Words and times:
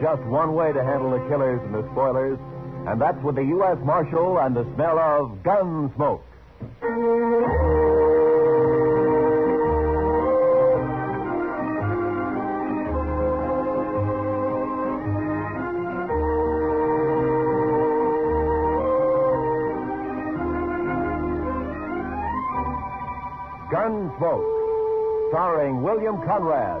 just 0.00 0.22
one 0.24 0.54
way 0.54 0.72
to 0.72 0.82
handle 0.82 1.10
the 1.10 1.18
killers 1.28 1.60
and 1.64 1.74
the 1.74 1.82
spoilers, 1.92 2.38
and 2.86 3.00
that's 3.00 3.20
with 3.22 3.36
the 3.36 3.44
U.S. 3.44 3.78
Marshal 3.84 4.38
and 4.38 4.54
the 4.54 4.64
smell 4.74 4.98
of 4.98 5.42
gun 5.42 5.92
smoke. 5.96 6.24
Gunsmoke, 23.70 25.28
starring 25.30 25.82
William 25.82 26.16
Conrad, 26.24 26.80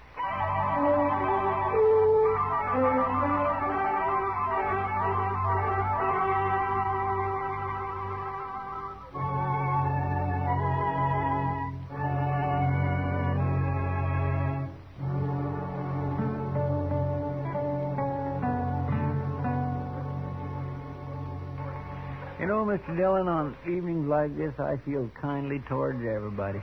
Mr. 22.71 22.95
Dillon, 22.95 23.27
on 23.27 23.53
evenings 23.67 24.07
like 24.07 24.31
this, 24.37 24.53
I 24.57 24.77
feel 24.85 25.11
kindly 25.21 25.59
towards 25.67 25.99
everybody. 25.99 26.59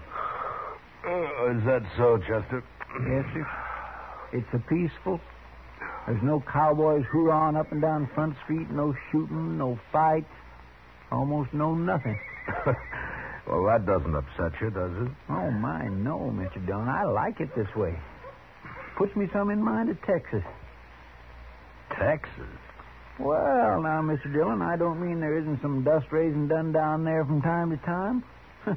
Uh, 1.06 1.52
is 1.52 1.62
that 1.66 1.82
so, 1.98 2.16
Chester? 2.16 2.64
Yes, 3.04 3.26
sir. 3.34 3.46
It's 4.32 4.48
a 4.54 4.58
peaceful. 4.70 5.20
There's 6.06 6.22
no 6.22 6.42
cowboys 6.50 7.04
hoorahing 7.12 7.56
up 7.56 7.70
and 7.72 7.82
down 7.82 8.08
Front 8.14 8.36
Street, 8.44 8.70
no 8.70 8.94
shooting, 9.12 9.58
no 9.58 9.78
fights, 9.92 10.32
almost 11.12 11.52
no 11.52 11.74
nothing. 11.74 12.18
well, 13.46 13.66
that 13.66 13.84
doesn't 13.84 14.14
upset 14.14 14.58
you, 14.62 14.70
does 14.70 14.92
it? 15.02 15.12
Oh, 15.28 15.50
my, 15.50 15.88
no, 15.88 16.32
Mr. 16.32 16.64
Dillon. 16.66 16.88
I 16.88 17.04
like 17.04 17.38
it 17.40 17.54
this 17.54 17.68
way. 17.76 17.94
Puts 18.96 19.14
me 19.14 19.28
some 19.34 19.50
in 19.50 19.62
mind 19.62 19.90
of 19.90 20.00
Texas. 20.06 20.42
Texas? 21.90 22.48
Well, 23.18 23.82
now, 23.82 24.00
Mr. 24.00 24.32
Dillon, 24.32 24.62
I 24.62 24.76
don't 24.76 25.00
mean 25.04 25.20
there 25.20 25.36
isn't 25.38 25.60
some 25.60 25.82
dust 25.82 26.06
raising 26.12 26.46
done 26.46 26.72
down 26.72 27.04
there 27.04 27.24
from 27.24 27.42
time 27.42 27.70
to 27.70 27.76
time. 27.78 28.22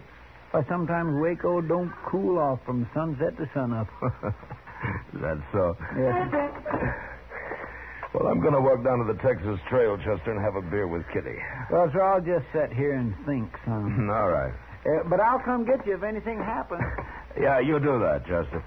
Why, 0.51 0.63
sometimes 0.67 1.13
Waco 1.21 1.61
don't 1.61 1.91
cool 2.09 2.37
off 2.39 2.59
from 2.65 2.89
sunset 2.93 3.37
to 3.37 3.49
sunup. 3.53 3.87
Is 5.13 5.21
that 5.21 5.37
so? 5.53 5.77
yes. 5.95 6.27
Well, 8.13 8.27
I'm 8.27 8.41
going 8.41 8.53
to 8.53 8.59
walk 8.59 8.83
down 8.83 8.99
to 8.99 9.13
the 9.13 9.19
Texas 9.21 9.59
Trail, 9.69 9.95
Chester, 9.97 10.31
and 10.35 10.41
have 10.43 10.55
a 10.55 10.61
beer 10.61 10.87
with 10.87 11.03
Kitty. 11.13 11.37
Well, 11.71 11.89
sir, 11.93 12.01
I'll 12.03 12.19
just 12.19 12.43
sit 12.51 12.73
here 12.73 12.93
and 12.93 13.15
think 13.25 13.47
some. 13.63 14.09
All 14.11 14.29
right. 14.29 14.51
Uh, 14.83 15.07
but 15.07 15.21
I'll 15.21 15.39
come 15.39 15.63
get 15.65 15.85
you 15.85 15.95
if 15.95 16.03
anything 16.03 16.39
happens. 16.39 16.81
Yeah, 17.39 17.59
you 17.59 17.79
do 17.79 17.99
that, 17.99 18.25
Chester. 18.27 18.63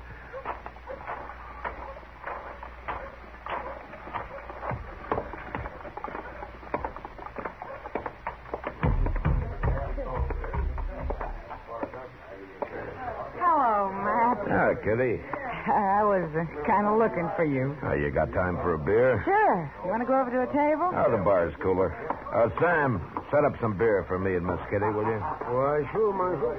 Kitty. 14.95 15.19
I 15.67 16.07
was 16.07 16.31
uh, 16.39 16.47
kind 16.71 16.87
of 16.87 17.03
looking 17.03 17.27
for 17.35 17.43
you. 17.43 17.75
Oh, 17.83 17.99
you 17.99 18.15
got 18.15 18.31
time 18.31 18.55
for 18.63 18.75
a 18.75 18.79
beer? 18.79 19.19
Sure. 19.27 19.59
You 19.83 19.91
want 19.91 20.03
to 20.03 20.07
go 20.07 20.15
over 20.15 20.31
to 20.31 20.47
a 20.47 20.51
table? 20.55 20.87
Oh, 20.95 21.11
the 21.11 21.19
bar's 21.19 21.51
cooler. 21.59 21.91
Uh, 22.31 22.47
Sam, 22.63 23.03
set 23.35 23.43
up 23.43 23.59
some 23.59 23.75
beer 23.75 24.05
for 24.07 24.23
me 24.23 24.39
and 24.39 24.47
Miss 24.47 24.63
Kitty, 24.71 24.87
will 24.95 25.03
you? 25.03 25.19
Why, 25.51 25.83
sure, 25.91 26.15
Marshal. 26.15 26.55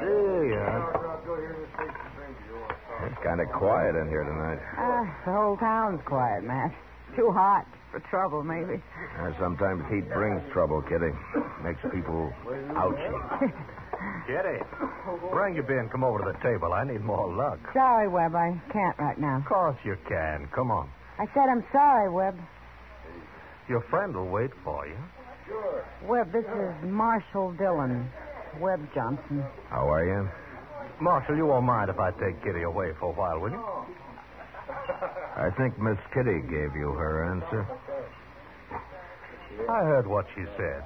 There 0.00 0.46
you 0.48 0.56
are. 0.56 0.88
It's 3.12 3.20
kind 3.20 3.40
of 3.44 3.48
quiet 3.52 3.92
in 3.92 4.08
here 4.08 4.24
tonight. 4.24 4.60
Uh, 4.80 5.04
the 5.28 5.32
whole 5.36 5.56
town's 5.60 6.00
quiet, 6.06 6.44
Matt. 6.44 6.72
Too 7.14 7.28
hot 7.28 7.66
for 7.90 8.00
trouble, 8.08 8.42
maybe. 8.42 8.80
Uh, 9.20 9.36
sometimes 9.38 9.84
heat 9.92 10.08
brings 10.08 10.40
trouble, 10.52 10.80
Kitty. 10.88 11.12
Makes 11.60 11.84
people 11.92 12.32
ouchy. 12.72 13.52
Kitty, 14.26 14.58
bring 15.30 15.54
your 15.54 15.64
beer 15.64 15.80
and 15.80 15.90
come 15.90 16.04
over 16.04 16.18
to 16.18 16.32
the 16.32 16.38
table. 16.42 16.72
I 16.72 16.84
need 16.84 17.02
more 17.02 17.32
luck. 17.34 17.58
Sorry, 17.72 18.08
Webb. 18.08 18.34
I 18.34 18.54
can't 18.72 18.98
right 18.98 19.18
now. 19.18 19.38
Of 19.38 19.44
course 19.46 19.76
you 19.84 19.96
can. 20.08 20.48
Come 20.54 20.70
on. 20.70 20.88
I 21.18 21.26
said 21.34 21.48
I'm 21.50 21.64
sorry, 21.72 22.10
Webb. 22.10 22.38
Your 23.68 23.82
friend 23.90 24.14
will 24.14 24.28
wait 24.28 24.50
for 24.64 24.86
you. 24.86 24.96
Sure. 25.46 25.84
Webb, 26.06 26.32
this 26.32 26.44
is 26.44 26.90
Marshal 26.90 27.52
Dillon. 27.52 28.08
Webb 28.60 28.86
Johnson. 28.94 29.44
How 29.70 29.88
are 29.90 30.04
you? 30.04 30.28
Marshal, 31.00 31.36
you 31.36 31.46
won't 31.46 31.64
mind 31.66 31.90
if 31.90 31.98
I 31.98 32.10
take 32.12 32.42
Kitty 32.44 32.62
away 32.62 32.92
for 33.00 33.10
a 33.10 33.14
while, 33.14 33.40
will 33.40 33.50
you? 33.50 33.64
I 35.36 35.50
think 35.56 35.78
Miss 35.78 35.98
Kitty 36.14 36.40
gave 36.42 36.76
you 36.76 36.92
her 36.92 37.32
answer. 37.32 37.66
I 39.68 39.80
heard 39.84 40.06
what 40.06 40.26
she 40.34 40.44
said. 40.56 40.84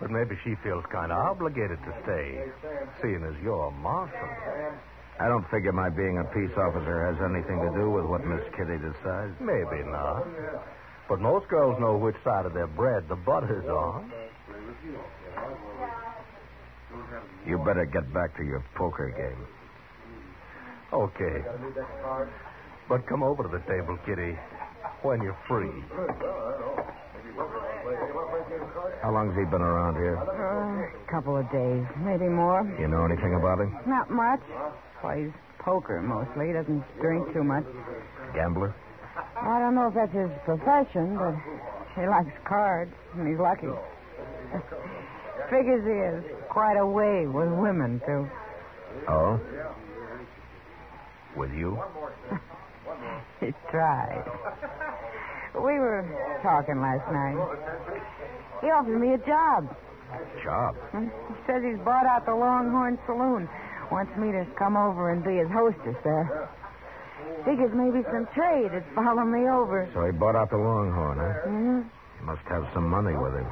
But 0.00 0.10
maybe 0.10 0.38
she 0.44 0.54
feels 0.62 0.84
kind 0.92 1.10
of 1.10 1.18
obligated 1.18 1.78
to 1.82 1.92
stay, 2.04 2.44
seeing 3.02 3.24
as 3.24 3.34
you're 3.42 3.66
a 3.66 3.70
marshal. 3.70 4.28
I 5.20 5.26
don't 5.26 5.48
figure 5.50 5.72
my 5.72 5.90
being 5.90 6.18
a 6.18 6.24
peace 6.24 6.56
officer 6.56 7.10
has 7.10 7.18
anything 7.18 7.58
to 7.58 7.70
do 7.74 7.90
with 7.90 8.04
what 8.04 8.24
Miss 8.24 8.42
Kitty 8.56 8.78
decides. 8.78 9.34
Maybe 9.40 9.82
not. 9.90 10.24
But 11.08 11.20
most 11.20 11.48
girls 11.48 11.80
know 11.80 11.96
which 11.96 12.14
side 12.22 12.46
of 12.46 12.54
their 12.54 12.68
bread 12.68 13.08
the 13.08 13.16
butter's 13.16 13.66
on. 13.66 14.12
You 17.44 17.58
better 17.58 17.84
get 17.84 18.12
back 18.14 18.36
to 18.36 18.44
your 18.44 18.64
poker 18.76 19.10
game. 19.10 19.46
Okay. 20.92 21.42
But 22.88 23.06
come 23.06 23.22
over 23.22 23.42
to 23.42 23.48
the 23.48 23.60
table, 23.66 23.98
Kitty, 24.06 24.38
when 25.02 25.20
you're 25.22 25.38
free. 25.48 25.72
How 29.02 29.12
long's 29.12 29.36
he 29.36 29.44
been 29.44 29.62
around 29.62 29.94
here? 29.96 30.14
A 30.14 30.24
Uh, 30.26 31.10
couple 31.10 31.36
of 31.36 31.50
days, 31.50 31.84
maybe 31.98 32.28
more. 32.28 32.62
You 32.78 32.88
know 32.88 33.04
anything 33.04 33.34
about 33.34 33.60
him? 33.60 33.76
Not 33.86 34.10
much. 34.10 34.40
Plays 35.00 35.30
poker 35.58 36.00
mostly. 36.02 36.52
Doesn't 36.52 36.82
drink 37.00 37.32
too 37.32 37.44
much. 37.44 37.64
Gambler? 38.34 38.74
I 39.40 39.58
don't 39.60 39.74
know 39.74 39.88
if 39.88 39.94
that's 39.94 40.12
his 40.12 40.30
profession, 40.44 41.16
but 41.16 41.34
he 42.00 42.06
likes 42.08 42.30
cards, 42.44 42.92
and 43.14 43.26
he's 43.28 43.38
lucky. 43.38 43.68
Figures 45.50 45.84
he 45.84 46.28
is 46.30 46.36
quite 46.48 46.76
a 46.76 46.86
way 46.86 47.26
with 47.26 47.48
women, 47.50 48.00
too. 48.06 48.28
Oh? 49.08 49.40
With 51.36 51.52
you? 51.52 51.78
He 53.40 53.54
tried. 53.70 54.24
We 55.54 55.78
were 55.78 56.02
talking 56.42 56.80
last 56.80 57.06
night. 57.12 57.38
He 58.60 58.66
offered 58.70 58.98
me 58.98 59.14
a 59.14 59.18
job. 59.22 59.70
Job? 60.42 60.72
He 60.92 61.06
says 61.46 61.62
he's 61.62 61.78
bought 61.84 62.06
out 62.06 62.24
the 62.26 62.34
Longhorn 62.34 62.98
Saloon. 63.06 63.48
Wants 63.92 64.12
me 64.16 64.32
to 64.32 64.44
come 64.58 64.76
over 64.76 65.12
and 65.12 65.22
be 65.24 65.36
his 65.36 65.48
hostess 65.52 65.96
there. 66.04 66.50
Figures 67.44 67.70
maybe 67.74 68.02
some 68.10 68.26
trade 68.34 68.72
would 68.72 68.84
follow 68.94 69.24
me 69.24 69.48
over. 69.48 69.88
So 69.94 70.04
he 70.04 70.12
bought 70.12 70.34
out 70.36 70.50
the 70.50 70.56
Longhorn, 70.58 71.18
huh? 71.18 71.48
hmm 71.48 71.80
He 72.18 72.24
must 72.24 72.42
have 72.48 72.66
some 72.74 72.88
money 72.88 73.14
with 73.16 73.34
him. 73.34 73.46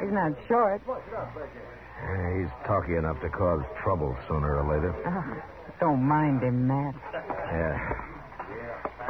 He's 0.00 0.12
not 0.12 0.32
short. 0.48 0.80
Yeah, 0.86 2.38
he's 2.38 2.50
talky 2.66 2.96
enough 2.96 3.20
to 3.20 3.28
cause 3.30 3.62
trouble 3.82 4.16
sooner 4.28 4.58
or 4.58 4.66
later. 4.74 4.94
Oh, 5.06 5.42
don't 5.80 6.02
mind 6.02 6.42
him, 6.42 6.66
Matt. 6.66 6.94
Yeah. 7.12 7.78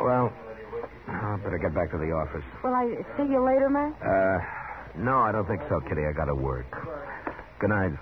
Well, 0.00 0.32
I 1.08 1.37
better 1.44 1.58
get 1.58 1.75
back 1.75 1.90
to 1.93 1.99
the 1.99 2.12
office. 2.12 2.44
Will 2.64 2.75
I 2.75 2.88
see 3.17 3.29
you 3.31 3.44
later, 3.44 3.69
Matt? 3.70 3.93
Uh, 4.00 4.38
no, 4.96 5.18
I 5.18 5.32
don't 5.32 5.46
think 5.46 5.62
so, 5.68 5.80
Kitty. 5.80 6.02
I 6.06 6.12
gotta 6.12 6.34
work. 6.34 6.66
Good 7.58 7.70
night. 7.70 7.92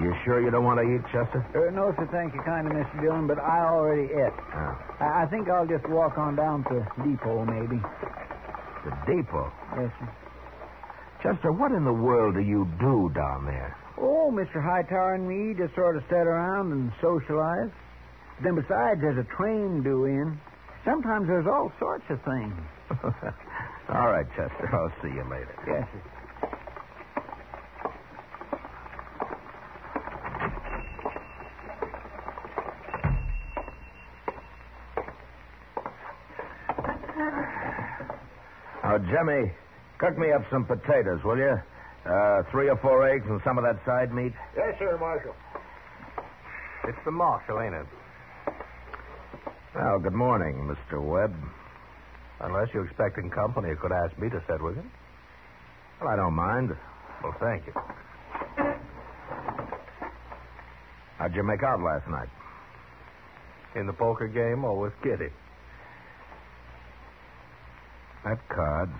You 0.00 0.14
sure 0.24 0.40
you 0.40 0.50
don't 0.50 0.62
want 0.62 0.78
to 0.78 0.86
eat, 0.86 1.02
Chester? 1.10 1.42
Uh, 1.50 1.74
no, 1.74 1.92
sir, 1.98 2.08
thank 2.12 2.32
you 2.32 2.40
kindly, 2.42 2.70
Mr. 2.70 3.02
Dillon, 3.02 3.26
but 3.26 3.38
I 3.40 3.66
already 3.66 4.04
ate. 4.14 4.32
Oh. 4.54 4.78
I, 5.00 5.22
I 5.24 5.26
think 5.26 5.48
I'll 5.50 5.66
just 5.66 5.88
walk 5.88 6.16
on 6.16 6.36
down 6.36 6.62
to 6.70 6.86
the 6.86 7.02
depot, 7.02 7.44
maybe. 7.44 7.82
The 8.88 8.96
depot. 9.12 9.52
Yes, 9.76 9.92
sir. 10.00 10.08
Chester, 11.22 11.52
what 11.52 11.72
in 11.72 11.84
the 11.84 11.92
world 11.92 12.34
do 12.36 12.40
you 12.40 12.64
do 12.80 13.10
down 13.14 13.44
there? 13.44 13.76
Oh, 14.00 14.30
Mr. 14.32 14.62
Hightower 14.62 15.14
and 15.14 15.26
me 15.28 15.52
just 15.58 15.74
sort 15.74 15.96
of 15.96 16.02
sit 16.08 16.24
around 16.24 16.72
and 16.72 16.92
socialize. 17.02 17.70
Then 18.42 18.54
besides, 18.54 19.00
there's 19.02 19.18
a 19.18 19.26
train 19.36 19.82
due 19.82 20.04
in. 20.06 20.40
Sometimes 20.84 21.26
there's 21.26 21.46
all 21.46 21.72
sorts 21.78 22.04
of 22.08 22.22
things. 22.22 22.54
All 23.88 24.08
right, 24.08 24.26
Chester. 24.36 24.68
I'll 24.72 24.92
see 25.02 25.08
you 25.08 25.24
later. 25.28 25.52
Yes, 25.66 25.88
sir. 25.92 26.17
Now, 38.98 39.04
Jimmy, 39.12 39.52
cook 39.98 40.18
me 40.18 40.32
up 40.32 40.42
some 40.50 40.64
potatoes, 40.64 41.20
will 41.24 41.38
you? 41.38 41.54
Uh, 42.04 42.42
three 42.50 42.68
or 42.68 42.76
four 42.82 43.08
eggs 43.08 43.24
and 43.28 43.40
some 43.44 43.58
of 43.58 43.64
that 43.64 43.78
side 43.86 44.12
meat. 44.12 44.32
Yes, 44.56 44.74
sir, 44.78 44.96
Marshal. 44.98 45.34
It's 46.88 46.98
the 47.04 47.10
Marshal, 47.10 47.60
ain't 47.60 47.74
it? 47.74 47.86
Well, 49.74 49.98
good 50.00 50.14
morning, 50.14 50.66
Mr. 50.66 51.00
Webb. 51.00 51.34
Unless 52.40 52.68
you're 52.74 52.86
expecting 52.86 53.30
company, 53.30 53.68
you 53.68 53.76
could 53.76 53.92
ask 53.92 54.18
me 54.18 54.28
to 54.30 54.42
sit 54.48 54.62
with 54.62 54.76
you. 54.76 54.84
Well, 56.00 56.10
I 56.10 56.16
don't 56.16 56.34
mind. 56.34 56.70
Well, 57.22 57.34
thank 57.38 57.66
you. 57.66 57.74
How'd 61.18 61.34
you 61.34 61.42
make 61.44 61.62
out 61.62 61.80
last 61.80 62.08
night? 62.08 62.28
In 63.76 63.86
the 63.86 63.92
poker 63.92 64.26
game 64.26 64.64
or 64.64 64.78
with 64.78 64.92
Kitty? 65.02 65.30
At 68.28 68.48
cards. 68.48 68.92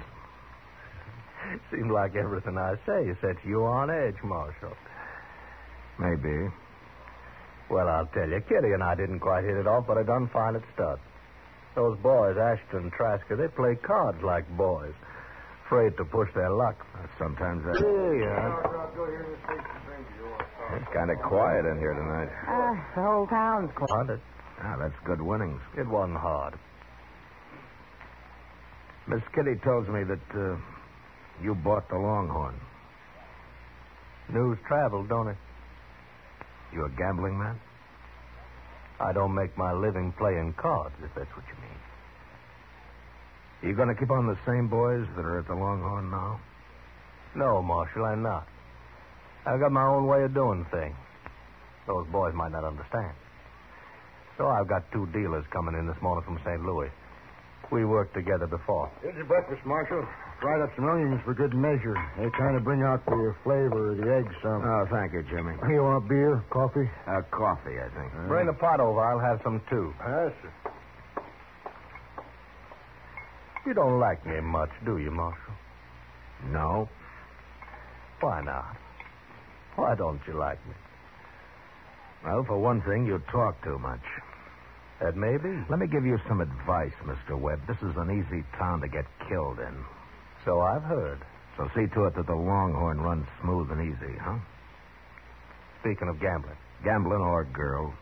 Seems 1.71 1.91
like 1.91 2.17
everything 2.17 2.57
I 2.57 2.77
say 2.87 3.13
sets 3.21 3.45
you 3.45 3.65
on 3.65 3.91
edge, 3.91 4.17
Marshal. 4.25 4.73
Maybe. 5.99 6.49
Well, 7.69 7.89
I'll 7.89 8.07
tell 8.07 8.29
you, 8.29 8.41
Kitty 8.49 8.73
and 8.73 8.83
I 8.83 8.95
didn't 8.95 9.21
quite 9.21 9.45
hit 9.45 9.57
it 9.57 9.67
off, 9.67 9.87
but 9.87 9.99
I 9.99 10.03
done 10.03 10.31
fine 10.33 10.57
at 10.57 10.63
stud. 10.75 10.99
Those 11.75 11.99
boys, 11.99 12.37
Ashton 12.39 12.89
and 12.89 12.93
Trasker, 12.93 13.37
they 13.37 13.49
play 13.49 13.77
cards 13.77 14.23
like 14.23 14.49
boys. 14.57 14.95
Afraid 15.67 15.97
to 15.99 16.05
push 16.05 16.33
their 16.35 16.51
luck. 16.51 16.77
Sometimes 17.19 17.63
that. 17.65 17.77
Yeah. 17.77 18.57
It's 20.77 20.93
kind 20.95 21.11
of 21.11 21.19
quiet 21.29 21.67
in 21.67 21.79
here 21.79 21.93
tonight. 21.93 22.29
Ah, 22.49 22.73
the 22.97 23.03
whole 23.03 23.27
town's 23.27 23.71
quiet. 23.77 24.21
Ah, 24.63 24.77
that's 24.81 24.97
good 25.05 25.21
winnings. 25.21 25.61
It 25.77 25.87
wasn't 25.87 26.17
hard. 26.17 26.59
Miss 29.09 29.23
Kitty 29.35 29.57
tells 29.65 29.89
me 29.89 30.05
that 30.05 30.27
uh, 30.37 30.57
you 31.43 31.55
bought 31.55 31.89
the 31.89 31.97
Longhorn. 31.97 32.55
News 34.29 34.59
traveled, 34.69 35.09
don't 35.09 35.29
it? 35.29 35.37
You 36.75 36.85
a 36.85 36.91
gambling 36.91 37.39
man? 37.39 37.59
I 39.01 39.15
don't 39.15 39.35
make 39.35 39.57
my 39.57 39.73
living 39.73 40.13
playing 40.19 40.55
cards, 40.61 40.95
if 41.03 41.09
that's 41.17 41.31
what 41.35 41.45
you 41.49 41.55
mean. 41.63 41.79
You 43.63 43.75
going 43.75 43.89
to 43.89 43.95
keep 43.95 44.11
on 44.11 44.27
the 44.27 44.37
same 44.47 44.69
boys 44.69 45.07
that 45.17 45.25
are 45.25 45.39
at 45.39 45.49
the 45.49 45.55
Longhorn 45.55 46.11
now? 46.11 46.41
No, 47.35 47.63
Marshal, 47.63 48.05
I'm 48.05 48.23
not. 48.23 48.47
I've 49.47 49.61
got 49.61 49.73
my 49.73 49.87
own 49.87 50.07
way 50.07 50.25
of 50.25 50.35
doing 50.35 50.67
things. 50.71 50.97
Those 51.87 52.07
boys 52.13 52.35
might 52.35 52.53
not 52.53 52.65
understand. 52.65 53.15
So 54.37 54.47
I've 54.47 54.69
got 54.69 54.85
two 54.93 55.07
dealers 55.07 55.45
coming 55.51 55.75
in 55.75 55.87
this 55.87 55.97
morning 56.03 56.25
from 56.25 56.39
St. 56.45 56.63
Louis. 56.63 56.91
We 57.71 57.85
worked 57.85 58.15
together 58.15 58.47
before. 58.47 58.91
Here's 59.03 59.15
your 59.17 59.27
breakfast, 59.27 59.61
Marshal. 59.67 60.07
Fried 60.41 60.63
up 60.63 60.71
some 60.77 60.89
onions 60.89 61.21
for 61.25 61.35
good 61.35 61.53
measure. 61.55 61.95
They 62.17 62.31
kind 62.39 62.57
of 62.57 62.65
bring 62.65 62.83
out 62.83 63.05
the 63.05 63.35
flavor 63.45 63.91
of 63.93 63.99
the 63.99 64.15
eggs 64.15 64.35
some. 64.43 64.63
Oh, 64.65 64.87
thank 64.91 65.13
you, 65.13 65.23
Jimmy. 65.29 65.53
you 65.69 65.83
want 65.83 66.09
beer, 66.09 66.43
coffee? 66.51 66.89
Uh, 67.07 67.21
coffee, 67.31 67.77
I 67.79 67.89
think. 67.95 68.13
Bring 68.29 68.47
the 68.47 68.53
pot 68.55 68.81
over. 68.81 69.01
I'll 69.01 69.19
have 69.19 69.41
some 69.45 69.61
too. 69.69 69.93
Yes, 70.01 70.33
sir. 70.43 70.53
You 73.67 73.75
don't 73.75 74.01
like 74.01 74.25
me 74.25 74.41
much, 74.41 74.71
do 74.87 74.97
you, 74.97 75.11
Marshal? 75.11 75.53
No. 76.51 76.89
Why 78.21 78.41
not? 78.41 78.77
Why 79.77 79.95
don't 79.95 80.21
you 80.27 80.35
like 80.39 80.65
me? 80.67 80.75
Well, 82.25 82.45
for 82.45 82.59
one 82.59 82.81
thing, 82.83 83.05
you 83.07 83.23
talk 83.31 83.63
too 83.63 83.79
much. 83.79 84.01
That 85.01 85.17
may 85.17 85.37
be. 85.37 85.55
Let 85.71 85.79
me 85.79 85.87
give 85.87 86.05
you 86.05 86.19
some 86.27 86.41
advice, 86.41 86.93
Mr. 87.05 87.39
Webb. 87.39 87.61
This 87.69 87.79
is 87.79 87.97
an 87.97 88.11
easy 88.11 88.43
town 88.59 88.81
to 88.81 88.89
get 88.89 89.07
killed 89.29 89.59
in. 89.61 89.85
So 90.45 90.61
I've 90.61 90.83
heard. 90.83 91.21
So 91.57 91.69
see 91.75 91.87
to 91.95 92.07
it 92.07 92.15
that 92.17 92.27
the 92.27 92.35
Longhorn 92.35 93.01
runs 93.01 93.27
smooth 93.43 93.71
and 93.71 93.83
easy, 93.83 94.15
huh? 94.21 94.39
Speaking 95.81 96.09
of 96.09 96.21
gambling. 96.21 96.57
Gambling 96.83 97.21
or 97.21 97.45
girls. 97.45 97.95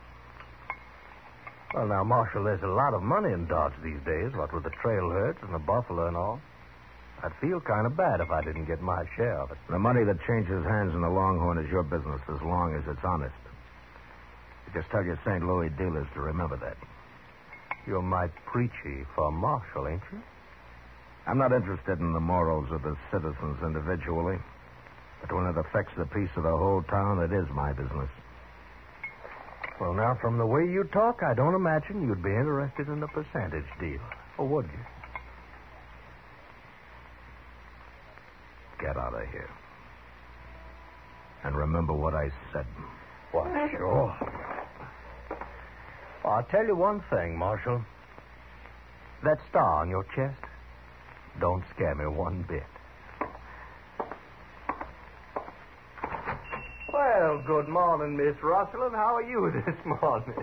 Well, 1.75 1.87
now, 1.87 2.05
Marshal, 2.05 2.45
there's 2.45 2.63
a 2.63 2.67
lot 2.67 2.95
of 2.95 3.03
money 3.03 3.33
in 3.33 3.47
Dodge 3.47 3.73
these 3.83 4.01
days, 4.07 4.33
what 4.35 4.53
with 4.55 4.65
the 4.65 4.73
trail 4.81 5.11
herds 5.11 5.39
and 5.43 5.53
the 5.53 5.59
buffalo 5.59 6.09
and 6.09 6.17
all. 6.17 6.41
I'd 7.23 7.33
feel 7.41 7.61
kind 7.61 7.87
of 7.87 7.97
bad 7.97 8.21
if 8.21 8.31
I 8.31 8.43
didn't 8.43 8.67
get 8.67 8.81
my 8.81 9.05
share 9.17 9.41
of 9.41 9.51
it. 9.51 9.59
The 9.69 9.79
money 9.79 10.05
that 10.05 10.17
changes 10.27 10.65
hands 10.65 10.95
in 10.95 11.01
the 11.01 11.09
Longhorn 11.09 11.59
is 11.59 11.71
your 11.71 11.83
business 11.83 12.21
as 12.29 12.41
long 12.43 12.75
as 12.77 12.85
it's 12.89 13.05
honest. 13.05 13.35
Just 14.77 14.91
tell 14.91 15.03
your 15.03 15.19
St. 15.25 15.43
Louis 15.43 15.71
dealers 15.71 16.07
to 16.13 16.21
remember 16.21 16.59
that. 16.59 16.77
You're 17.87 18.03
my 18.03 18.29
preachy 18.45 19.07
for 19.15 19.33
Marshal, 19.33 19.89
ain't 19.89 20.03
you? 20.13 20.21
I'm 21.27 21.39
not 21.39 21.53
interested 21.53 21.99
in 21.99 22.13
the 22.13 22.21
morals 22.21 22.71
of 22.71 22.83
the 22.83 22.95
citizens 23.11 23.57
individually. 23.63 24.37
But 25.23 25.33
when 25.33 25.47
it 25.47 25.57
affects 25.57 25.95
the 25.97 26.05
peace 26.05 26.29
of 26.37 26.43
the 26.43 26.55
whole 26.55 26.83
town, 26.91 27.23
it 27.23 27.33
is 27.33 27.49
my 27.55 27.73
business. 27.73 28.11
Well, 29.81 29.95
now, 29.95 30.19
from 30.21 30.37
the 30.37 30.47
way 30.47 30.69
you 30.69 30.85
talk, 30.93 31.23
I 31.23 31.33
don't 31.33 31.55
imagine 31.55 32.07
you'd 32.07 32.23
be 32.23 32.37
interested 32.37 32.89
in 32.89 33.03
a 33.03 33.09
percentage 33.09 33.65
deal. 33.81 34.01
Or 34.37 34.47
would 34.47 34.67
you? 34.67 34.85
Get 38.79 38.99
out 38.99 39.15
of 39.15 39.27
here. 39.31 39.49
And 41.45 41.57
remember 41.57 41.95
what 41.95 42.13
I 42.13 42.29
said. 42.53 42.67
Why, 43.33 43.71
sure. 43.71 44.56
I'll 46.27 46.45
tell 46.51 46.67
you 46.67 46.75
one 46.77 47.03
thing, 47.11 47.37
Marshal. 47.39 47.81
That 49.23 49.39
star 49.49 49.81
on 49.83 49.89
your 49.89 50.05
chest 50.15 50.41
don't 51.41 51.63
scare 51.75 51.95
me 51.95 52.07
one 52.07 52.45
bit. 52.49 52.63
Well, 56.93 57.43
good 57.47 57.69
morning, 57.69 58.17
Miss 58.17 58.37
Russell, 58.43 58.83
and 58.87 58.95
how 58.95 59.17
are 59.17 59.23
you 59.23 59.53
this 59.67 59.77
morning? 59.85 60.35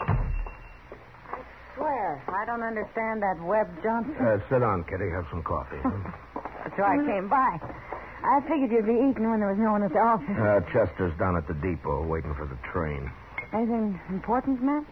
I 0.00 1.76
swear, 1.76 2.22
I 2.28 2.46
don't 2.46 2.62
understand 2.62 3.22
that 3.22 3.36
Webb 3.42 3.68
Johnson. 3.82 4.14
Uh, 4.16 4.38
sit 4.48 4.60
down, 4.60 4.84
Kitty. 4.84 5.10
Have 5.10 5.26
some 5.30 5.42
coffee. 5.42 5.82
That's 6.64 6.78
why 6.78 6.94
I 6.94 7.04
came 7.04 7.28
by. 7.28 7.58
I 8.24 8.40
figured 8.48 8.70
you'd 8.72 8.86
be 8.86 8.94
eating 9.10 9.28
when 9.28 9.40
there 9.40 9.50
was 9.52 9.58
no 9.60 9.72
one 9.72 9.82
at 9.82 9.92
the 9.92 9.98
office. 10.00 10.32
uh, 10.32 10.60
Chester's 10.72 11.12
down 11.18 11.36
at 11.36 11.46
the 11.46 11.54
depot 11.60 12.06
waiting 12.06 12.32
for 12.38 12.46
the 12.46 12.56
train. 12.72 13.10
Anything 13.54 14.00
important, 14.10 14.60
Matt? 14.62 14.82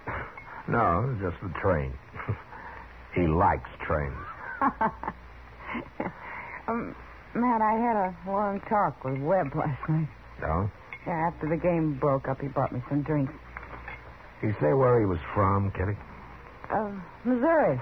No, 0.69 1.17
just 1.21 1.37
the 1.43 1.53
train. 1.61 1.93
he 3.15 3.27
likes 3.27 3.69
trains. 3.85 4.15
um, 6.69 6.95
Matt, 7.35 7.61
I 7.61 7.73
had 7.73 7.97
a 7.97 8.15
long 8.31 8.61
talk 8.69 9.03
with 9.05 9.19
Webb 9.21 9.51
last 9.57 9.89
night. 9.89 10.09
No? 10.41 10.71
Yeah, 11.07 11.31
after 11.33 11.49
the 11.49 11.57
game 11.57 11.99
broke 11.99 12.29
up, 12.29 12.41
he 12.41 12.47
bought 12.49 12.73
me 12.73 12.81
some 12.89 13.03
drinks. 13.03 13.33
He 14.41 14.53
say 14.61 14.73
where 14.73 15.01
he 15.01 15.07
was 15.07 15.19
from, 15.35 15.73
Kitty? 15.73 15.99
Uh, 16.71 16.93
Missouri. 17.25 17.79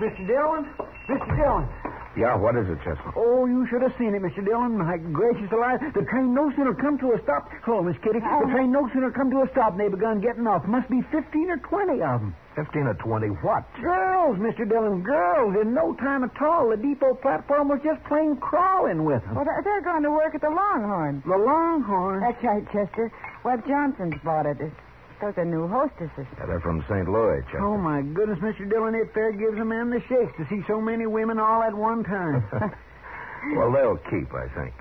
Mr. 0.00 0.26
Dillon? 0.26 0.66
Mr. 1.08 1.36
Dillon. 1.38 1.68
Yeah, 2.16 2.38
what 2.38 2.54
is 2.54 2.70
it, 2.70 2.78
Chester? 2.86 3.10
Oh, 3.18 3.46
you 3.46 3.66
should 3.66 3.82
have 3.82 3.92
seen 3.98 4.14
it, 4.14 4.22
Mr. 4.22 4.38
Dillon. 4.44 4.78
My 4.78 4.98
gracious 4.98 5.50
alive. 5.50 5.82
The 5.94 6.06
train 6.06 6.32
no 6.32 6.46
sooner 6.54 6.72
come 6.74 6.96
to 7.02 7.10
a 7.10 7.18
stop. 7.26 7.50
Hello, 7.66 7.82
Miss 7.82 7.98
Kitty. 8.06 8.22
The 8.22 8.30
oh. 8.30 8.50
train 8.54 8.70
no 8.70 8.88
sooner 8.94 9.10
come 9.10 9.30
to 9.34 9.42
a 9.42 9.48
stop 9.50 9.72
and 9.74 9.80
they 9.80 9.88
begun 9.88 10.20
getting 10.20 10.46
off. 10.46 10.62
Must 10.64 10.88
be 10.88 11.02
15 11.10 11.50
or 11.50 11.58
20 11.58 12.02
of 12.02 12.22
them. 12.22 12.36
15 12.54 12.86
or 12.86 12.94
20 12.94 13.26
what? 13.42 13.66
Girls, 13.82 14.38
Mr. 14.38 14.62
Dillon, 14.62 15.02
girls. 15.02 15.58
In 15.60 15.74
no 15.74 15.94
time 15.94 16.22
at 16.22 16.38
all, 16.40 16.70
the 16.70 16.78
depot 16.78 17.14
platform 17.18 17.66
was 17.66 17.80
just 17.82 17.98
plain 18.06 18.36
crawling 18.38 19.02
with 19.04 19.22
them. 19.26 19.34
Well, 19.34 19.44
they're, 19.44 19.62
they're 19.64 19.82
going 19.82 20.04
to 20.04 20.12
work 20.14 20.36
at 20.36 20.40
the 20.40 20.54
Longhorn. 20.54 21.22
The 21.26 21.36
Longhorn. 21.36 22.20
That's 22.22 22.38
right, 22.44 22.64
Chester. 22.70 23.10
Webb 23.42 23.66
Johnson's 23.66 24.14
bought 24.22 24.46
it. 24.46 24.58
Those 25.20 25.34
are 25.36 25.44
new 25.44 25.68
hostesses. 25.68 26.26
Yeah, 26.38 26.46
they're 26.46 26.60
from 26.60 26.84
St. 26.88 27.08
Louis, 27.08 27.40
Chester. 27.44 27.64
Oh, 27.64 27.78
my 27.78 28.02
goodness, 28.02 28.38
Mr. 28.40 28.68
Dillon, 28.68 28.94
it 28.94 29.12
fair 29.14 29.32
gives 29.32 29.58
a 29.58 29.64
man 29.64 29.90
the 29.90 30.00
shakes 30.08 30.32
to 30.38 30.46
see 30.50 30.62
so 30.66 30.80
many 30.80 31.06
women 31.06 31.38
all 31.38 31.62
at 31.62 31.72
one 31.74 32.04
time. 32.04 32.44
well, 33.56 33.72
they'll 33.72 33.96
keep, 34.10 34.28
I 34.34 34.48
think. 34.54 34.74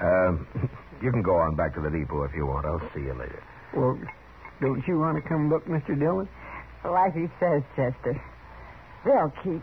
Um, 0.00 0.70
You 1.00 1.12
can 1.12 1.22
go 1.22 1.36
on 1.36 1.54
back 1.54 1.74
to 1.74 1.80
the 1.80 1.90
depot 1.90 2.24
if 2.24 2.32
you 2.34 2.44
want. 2.46 2.66
I'll 2.66 2.82
see 2.92 3.02
you 3.02 3.14
later. 3.14 3.40
Well, 3.72 3.96
don't 4.60 4.82
you 4.88 4.98
want 4.98 5.22
to 5.22 5.28
come 5.28 5.48
look, 5.48 5.64
Mr. 5.66 5.96
Dillon? 5.96 6.28
Like 6.84 7.14
he 7.14 7.26
says, 7.38 7.62
Chester. 7.76 8.20
They'll 9.04 9.32
keep. 9.44 9.62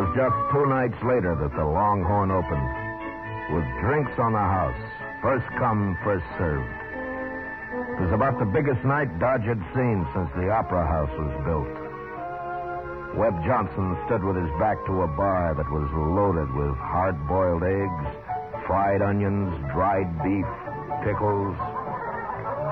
Was 0.00 0.16
just 0.16 0.38
two 0.48 0.64
nights 0.64 0.96
later 1.04 1.36
that 1.36 1.52
the 1.52 1.60
Longhorn 1.60 2.32
opened, 2.32 2.68
with 3.52 3.68
drinks 3.84 4.16
on 4.16 4.32
the 4.32 4.40
house, 4.40 4.80
first 5.20 5.44
come, 5.60 5.92
first 6.00 6.24
served. 6.40 6.64
It 8.00 8.08
was 8.08 8.12
about 8.16 8.40
the 8.40 8.48
biggest 8.48 8.80
night 8.80 9.12
Dodge 9.20 9.44
had 9.44 9.60
seen 9.76 10.08
since 10.16 10.32
the 10.40 10.48
Opera 10.48 10.88
House 10.88 11.12
was 11.20 11.34
built. 11.44 11.76
Webb 13.12 13.44
Johnson 13.44 13.92
stood 14.08 14.24
with 14.24 14.40
his 14.40 14.48
back 14.56 14.80
to 14.88 15.04
a 15.04 15.10
bar 15.20 15.52
that 15.52 15.68
was 15.68 15.84
loaded 15.92 16.48
with 16.56 16.72
hard-boiled 16.80 17.60
eggs, 17.60 18.08
fried 18.64 19.04
onions, 19.04 19.52
dried 19.68 20.08
beef, 20.24 20.48
pickles, 21.04 21.52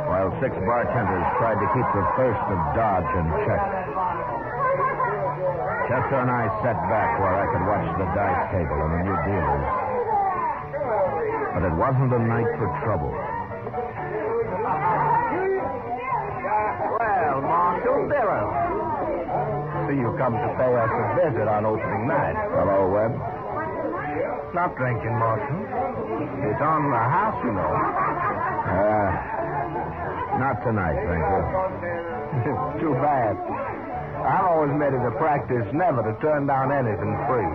while 0.09 0.33
six 0.41 0.57
bartenders 0.65 1.29
tried 1.37 1.61
to 1.61 1.69
keep 1.77 1.89
the 1.93 2.05
thirst 2.17 2.45
of 2.49 2.59
Dodge 2.73 3.13
in 3.21 3.27
check. 3.45 3.78
Chester 5.89 6.21
and 6.21 6.29
I 6.29 6.45
sat 6.61 6.77
back 6.93 7.17
where 7.17 7.33
I 7.33 7.49
could 7.49 7.65
watch 7.65 7.89
the 7.97 8.05
dice 8.13 8.45
table 8.53 8.77
and 8.77 8.93
the 8.93 9.03
new 9.09 9.19
dealers. 9.25 9.65
But 11.57 11.63
it 11.65 11.75
wasn't 11.81 12.13
a 12.13 12.21
night 12.29 12.51
for 12.61 12.69
trouble. 12.85 13.09
Well, 16.93 17.41
Marshal 17.41 18.05
Dillon. 18.05 18.49
See 19.89 19.97
you 19.97 20.13
come 20.21 20.37
to 20.37 20.49
pay 20.61 20.73
us 20.77 20.93
a 20.93 21.05
visit 21.25 21.49
on 21.49 21.65
opening 21.65 22.05
night. 22.05 22.37
Hello, 22.53 22.85
Webb. 22.93 23.17
Not 24.53 24.77
drinking, 24.77 25.17
Marshal. 25.17 25.57
It's 26.53 26.61
on 26.61 26.85
the 26.93 27.01
house, 27.01 27.41
you 27.49 27.53
know. 27.57 27.73
Uh, 28.77 29.09
not 30.37 30.61
tonight, 30.69 31.01
thank 31.01 31.25
you. 31.33 32.53
Too 32.85 32.93
bad. 33.01 33.88
I 34.19 34.43
always 34.49 34.75
made 34.75 34.95
it 34.95 35.03
a 35.05 35.15
practice 35.19 35.67
never 35.73 36.03
to 36.03 36.15
turn 36.21 36.47
down 36.47 36.73
anything 36.73 37.15
free. 37.31 37.53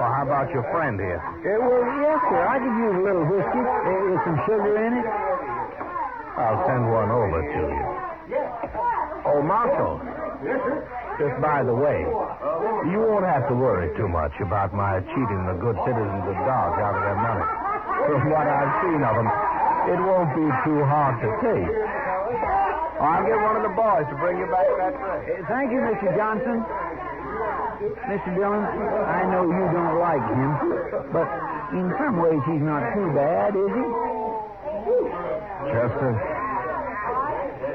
Well, 0.00 0.10
how 0.16 0.24
about 0.24 0.48
your 0.52 0.64
friend 0.72 0.96
here? 1.00 1.20
Uh, 1.20 1.60
well, 1.60 1.84
yes, 2.00 2.18
sir. 2.32 2.40
I 2.40 2.56
could 2.56 2.76
use 2.80 2.96
a 2.96 3.04
little 3.04 3.26
whiskey 3.28 3.60
uh, 3.60 4.08
with 4.08 4.20
some 4.24 4.38
sugar 4.48 4.72
in 4.80 4.92
it. 4.96 5.06
I'll 6.40 6.60
send 6.64 6.88
one 6.88 7.10
over 7.12 7.40
to 7.44 7.62
you. 7.68 7.84
Oh, 9.28 9.40
Marshal. 9.44 10.00
Yes, 10.40 10.56
sir. 10.64 10.88
Just 11.20 11.36
by 11.44 11.60
the 11.60 11.76
way, 11.76 12.00
you 12.88 12.96
won't 12.96 13.28
have 13.28 13.44
to 13.52 13.54
worry 13.54 13.92
too 14.00 14.08
much 14.08 14.32
about 14.40 14.72
my 14.72 15.04
cheating 15.12 15.42
the 15.44 15.56
good 15.60 15.76
citizens 15.84 16.24
of 16.24 16.36
Dodge 16.48 16.80
out 16.80 16.96
of 16.96 17.02
their 17.04 17.20
money. 17.20 17.44
From 18.08 18.32
what 18.32 18.48
I've 18.48 18.72
seen 18.80 19.04
of 19.04 19.14
them, 19.20 19.28
it 19.92 20.00
won't 20.00 20.32
be 20.32 20.48
too 20.64 20.80
hard 20.88 21.20
to 21.20 21.28
take. 21.44 22.69
I'll 23.00 23.24
get 23.24 23.40
one 23.40 23.56
of 23.56 23.64
the 23.64 23.72
boys 23.72 24.04
to 24.12 24.16
bring 24.20 24.36
you 24.36 24.44
back 24.52 24.68
that 24.76 24.92
tray. 24.92 25.40
Uh, 25.40 25.48
thank 25.48 25.72
you, 25.72 25.80
Mr. 25.80 26.12
Johnson. 26.12 26.60
Mr. 27.80 28.30
Dillon, 28.36 28.60
I 28.60 29.24
know 29.32 29.48
you 29.48 29.64
don't 29.72 29.96
like 29.96 30.20
him, 30.20 30.52
but 31.08 31.24
in 31.72 31.88
some 31.96 32.20
ways 32.20 32.44
he's 32.44 32.60
not 32.60 32.84
too 32.92 33.08
bad, 33.16 33.56
is 33.56 33.72
he? 33.72 33.84
Chester, 35.72 36.12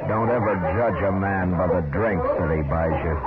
don't 0.07 0.29
ever 0.29 0.53
judge 0.77 1.01
a 1.01 1.11
man 1.11 1.57
by 1.57 1.73
the 1.73 1.81
drinks 1.89 2.29
that 2.37 2.53
he 2.53 2.61
buys 2.61 2.93
you. 3.01 3.17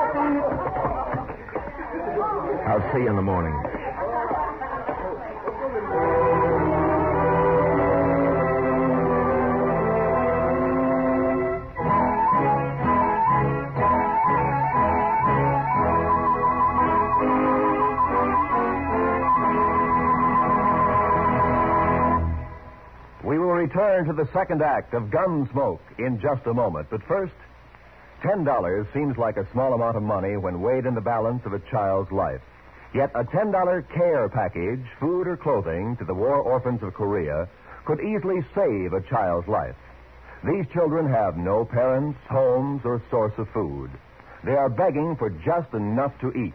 I'll 2.70 2.92
see 2.94 3.02
you 3.02 3.10
in 3.10 3.16
the 3.16 3.22
morning. 3.22 3.54
Return 23.98 24.16
to 24.16 24.22
the 24.22 24.32
second 24.32 24.62
act 24.62 24.94
of 24.94 25.04
Gunsmoke 25.04 25.80
in 25.98 26.20
just 26.20 26.46
a 26.46 26.54
moment. 26.54 26.86
But 26.90 27.02
first, 27.08 27.32
$10 28.22 28.92
seems 28.92 29.16
like 29.16 29.36
a 29.36 29.46
small 29.52 29.74
amount 29.74 29.96
of 29.96 30.02
money 30.02 30.36
when 30.36 30.60
weighed 30.60 30.86
in 30.86 30.94
the 30.94 31.00
balance 31.00 31.42
of 31.44 31.52
a 31.52 31.58
child's 31.70 32.10
life. 32.12 32.40
Yet 32.94 33.10
a 33.14 33.24
$10 33.24 33.88
care 33.94 34.28
package, 34.28 34.84
food 35.00 35.26
or 35.26 35.36
clothing, 35.36 35.96
to 35.98 36.04
the 36.04 36.14
war 36.14 36.40
orphans 36.40 36.82
of 36.82 36.94
Korea 36.94 37.48
could 37.86 38.00
easily 38.00 38.40
save 38.54 38.92
a 38.92 39.02
child's 39.10 39.48
life. 39.48 39.76
These 40.44 40.66
children 40.72 41.10
have 41.10 41.36
no 41.36 41.64
parents, 41.64 42.18
homes, 42.30 42.82
or 42.84 43.02
source 43.10 43.34
of 43.38 43.48
food. 43.52 43.90
They 44.44 44.54
are 44.54 44.68
begging 44.68 45.16
for 45.16 45.30
just 45.30 45.74
enough 45.74 46.12
to 46.20 46.32
eat. 46.32 46.54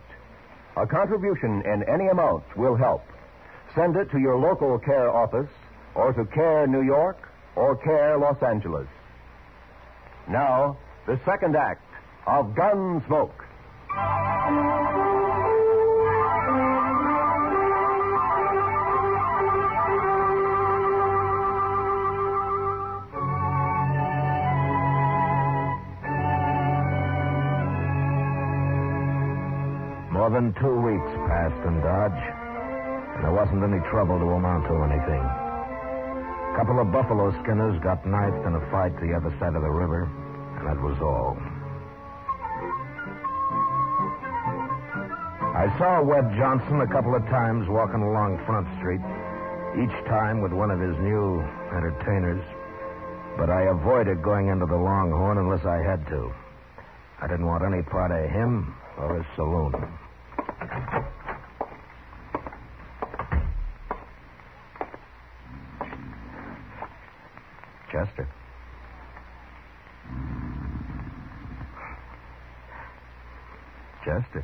A 0.78 0.88
contribution 0.88 1.62
in 1.66 1.84
any 1.94 2.08
amount 2.08 2.44
will 2.56 2.76
help. 2.76 3.04
Send 3.76 3.96
it 3.96 4.10
to 4.12 4.20
your 4.20 4.38
local 4.38 4.80
care 4.80 5.12
office 5.12 5.50
or 5.94 6.14
to 6.14 6.26
Care 6.26 6.66
New 6.68 6.82
York 6.82 7.33
or 7.56 7.76
Care 7.78 8.18
Los 8.18 8.42
Angeles. 8.42 8.88
Now, 10.30 10.78
the 11.06 11.20
second 11.26 11.56
act 11.56 11.84
of 12.28 12.56
Gunsmoke. 12.56 13.32
More 30.12 30.30
than 30.30 30.54
two 30.54 30.80
weeks 30.80 31.12
passed 31.28 31.68
in 31.68 31.82
Dodge, 31.82 32.24
and 33.16 33.24
there 33.26 33.34
wasn't 33.34 33.62
any 33.62 33.80
trouble 33.92 34.18
to 34.20 34.26
amount 34.26 34.66
to 34.68 34.84
anything. 34.84 35.43
A 36.54 36.56
couple 36.56 36.80
of 36.80 36.92
buffalo 36.92 37.34
skinners 37.42 37.82
got 37.82 38.06
knifed 38.06 38.46
in 38.46 38.54
a 38.54 38.62
fight 38.70 38.94
the 39.02 39.12
other 39.18 39.34
side 39.40 39.56
of 39.56 39.64
the 39.64 39.72
river, 39.72 40.04
and 40.58 40.68
that 40.68 40.80
was 40.80 40.96
all. 41.02 41.36
I 45.58 45.66
saw 45.80 46.04
Webb 46.04 46.36
Johnson 46.38 46.82
a 46.82 46.88
couple 46.88 47.16
of 47.16 47.26
times 47.26 47.68
walking 47.68 48.04
along 48.04 48.38
Front 48.46 48.68
Street, 48.78 49.02
each 49.82 50.06
time 50.06 50.42
with 50.42 50.54
one 50.54 50.70
of 50.70 50.80
his 50.80 50.96
new 51.00 51.42
entertainers, 51.74 52.46
but 53.36 53.50
I 53.50 53.64
avoided 53.64 54.22
going 54.22 54.50
into 54.50 54.68
the 54.68 54.78
Longhorn 54.78 55.40
unless 55.40 55.66
I 55.66 55.82
had 55.82 56.06
to. 56.10 56.32
I 57.20 57.26
didn't 57.26 57.48
want 57.48 57.64
any 57.64 57.82
part 57.82 58.12
of 58.12 58.30
him 58.30 58.76
or 59.00 59.16
his 59.16 59.26
saloon. 59.36 59.74
Chester. 67.94 68.28
Chester. 74.04 74.44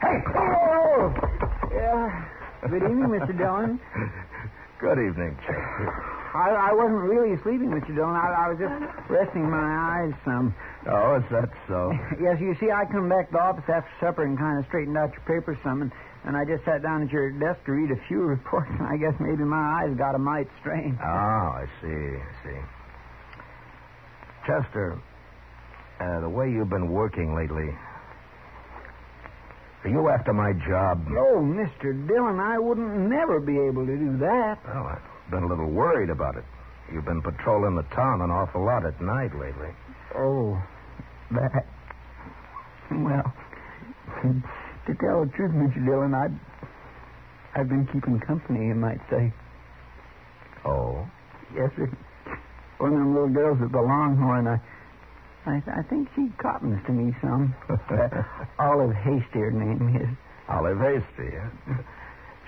Hey! 0.00 0.16
Oh! 0.34 1.12
Yeah. 1.74 2.24
Good 2.62 2.82
evening, 2.84 3.08
Mr. 3.10 3.36
Dillon. 3.36 3.78
Good 4.80 4.92
evening, 4.92 5.36
Chester. 5.46 5.92
I, 6.32 6.70
I 6.70 6.72
wasn't 6.72 7.02
really 7.02 7.36
sleeping, 7.42 7.68
Mr. 7.68 7.94
Dillon. 7.94 8.16
I, 8.16 8.46
I 8.46 8.48
was 8.48 8.58
just 8.58 8.72
resting 9.10 9.50
my 9.50 9.58
eyes 9.60 10.14
some. 10.24 10.54
Oh, 10.88 11.16
is 11.16 11.24
that 11.30 11.50
so? 11.68 11.92
Yes, 12.22 12.40
you 12.40 12.56
see, 12.58 12.70
I 12.70 12.86
come 12.86 13.10
back 13.10 13.26
to 13.26 13.32
the 13.32 13.40
office 13.40 13.64
after 13.68 13.90
supper 14.00 14.24
and 14.24 14.38
kind 14.38 14.58
of 14.58 14.64
straightened 14.66 14.96
out 14.96 15.12
your 15.12 15.20
papers 15.26 15.58
some, 15.62 15.82
and, 15.82 15.92
and 16.24 16.36
I 16.36 16.44
just 16.44 16.64
sat 16.64 16.82
down 16.82 17.02
at 17.02 17.10
your 17.10 17.30
desk 17.30 17.64
to 17.66 17.72
read 17.72 17.90
a 17.90 18.00
few 18.08 18.20
reports, 18.34 18.70
and 18.78 18.86
I 18.86 18.96
guess 18.96 19.14
maybe 19.20 19.44
my 19.44 19.82
eyes 19.82 19.96
got 19.96 20.14
a 20.14 20.18
mite 20.18 20.48
strained. 20.60 20.98
Oh, 21.00 21.06
I 21.06 21.64
see, 21.80 21.88
I 21.88 22.32
see. 22.44 22.60
Chester, 24.46 24.98
uh, 26.00 26.20
the 26.20 26.28
way 26.28 26.50
you've 26.50 26.70
been 26.70 26.90
working 26.90 27.34
lately, 27.34 27.68
are 29.84 29.90
you 29.90 30.08
after 30.08 30.32
my 30.32 30.52
job? 30.68 31.04
Oh, 31.16 31.40
Mr. 31.40 31.92
Dillon, 32.06 32.38
I 32.40 32.58
wouldn't 32.58 33.08
never 33.08 33.40
be 33.40 33.56
able 33.58 33.86
to 33.86 33.96
do 33.96 34.18
that. 34.18 34.58
Well, 34.66 34.86
I've 34.96 35.30
been 35.30 35.42
a 35.42 35.46
little 35.46 35.70
worried 35.70 36.10
about 36.10 36.36
it. 36.36 36.44
You've 36.92 37.04
been 37.04 37.22
patrolling 37.22 37.76
the 37.76 37.84
town 37.94 38.20
an 38.20 38.30
awful 38.30 38.64
lot 38.64 38.84
at 38.84 39.00
night 39.00 39.30
lately. 39.38 39.70
Oh, 40.16 40.60
that. 41.30 41.64
Well, 42.90 43.32
to 44.90 44.98
tell 44.98 45.24
the 45.24 45.30
truth, 45.32 45.52
Mr. 45.54 45.84
Dillon, 45.86 46.14
I've, 46.14 46.34
I've 47.54 47.68
been 47.68 47.86
keeping 47.92 48.18
company, 48.20 48.66
you 48.66 48.74
might 48.74 49.00
say. 49.10 49.32
Oh? 50.64 51.06
Yes, 51.54 51.70
sir. 51.76 51.86
one 52.78 52.92
of 52.92 52.98
them 52.98 53.14
little 53.14 53.28
girls 53.28 53.58
at 53.62 53.70
the 53.70 53.78
Longhorn. 53.80 54.46
I, 54.48 54.58
I, 55.46 55.62
I 55.78 55.82
think 55.88 56.08
she 56.14 56.28
cottons 56.42 56.80
to 56.86 56.92
me 56.92 57.14
some. 57.20 57.54
uh, 57.70 58.22
Olive 58.58 58.94
Hasty, 58.94 59.38
her 59.38 59.50
name 59.52 59.96
is. 59.96 60.08
Olive 60.48 60.78
Hasty, 60.78 61.30
huh? 61.38 61.82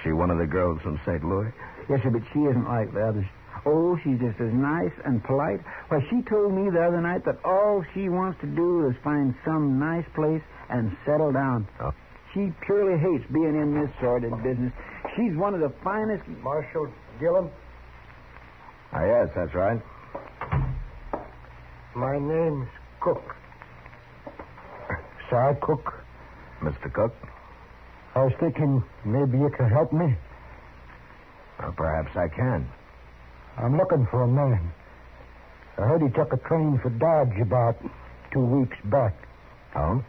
She 0.03 0.11
one 0.11 0.31
of 0.31 0.39
the 0.39 0.47
girls 0.47 0.81
from 0.83 1.01
St. 1.07 1.23
Louis? 1.23 1.53
Yes, 1.89 2.01
sir, 2.03 2.11
but 2.11 2.23
she 2.33 2.41
isn't 2.41 2.67
like 2.67 2.93
the 2.93 3.07
others. 3.07 3.27
Oh, 3.65 3.97
she's 4.03 4.19
just 4.19 4.41
as 4.41 4.53
nice 4.53 4.91
and 5.05 5.23
polite. 5.23 5.61
Why, 5.89 6.01
she 6.11 6.23
told 6.29 6.53
me 6.53 6.71
the 6.71 6.83
other 6.83 7.01
night 7.01 7.25
that 7.27 7.39
all 7.45 7.85
she 7.95 8.09
wants 8.09 8.41
to 8.41 8.47
do 8.47 8.89
is 8.89 8.97
find 9.05 9.35
some 9.45 9.79
nice 9.79 10.07
place 10.17 10.43
and 10.71 10.97
settle 11.07 11.31
down. 11.31 11.69
Oh. 11.79 11.93
She 12.33 12.51
purely 12.65 12.99
hates 12.99 13.25
being 13.33 13.55
in 13.61 13.75
this 13.81 13.91
sordid 14.01 14.33
business. 14.43 14.73
She's 15.17 15.37
one 15.37 15.55
of 15.55 15.61
the 15.61 15.73
finest. 15.85 16.27
Marshal 16.43 16.89
Gillum, 17.21 17.51
Ah, 18.95 19.05
yes, 19.05 19.29
that's 19.35 19.55
right. 19.55 19.81
my 21.95 22.19
name's 22.19 22.69
Cook. 23.01 23.23
Sir 25.31 25.57
Cook. 25.63 25.93
Mr. 26.63 26.93
Cook? 26.93 27.15
I 28.15 28.25
was 28.25 28.33
thinking 28.39 28.83
maybe 29.05 29.39
you 29.39 29.51
could 29.57 29.69
help 29.73 29.93
me. 29.93 30.15
Well, 31.59 31.73
perhaps 31.77 32.15
I 32.17 32.29
can. 32.29 32.69
I'm 33.59 33.77
looking 33.77 34.07
for 34.11 34.23
a 34.23 34.29
man. 34.29 34.73
I 35.79 35.83
heard 35.89 36.03
he 36.03 36.09
took 36.11 36.33
a 36.33 36.37
train 36.49 36.79
for 36.83 36.91
Dodge 36.91 37.41
about 37.41 37.77
two 38.33 38.45
weeks 38.45 38.77
back. 38.85 39.15
Oh? 39.75 40.03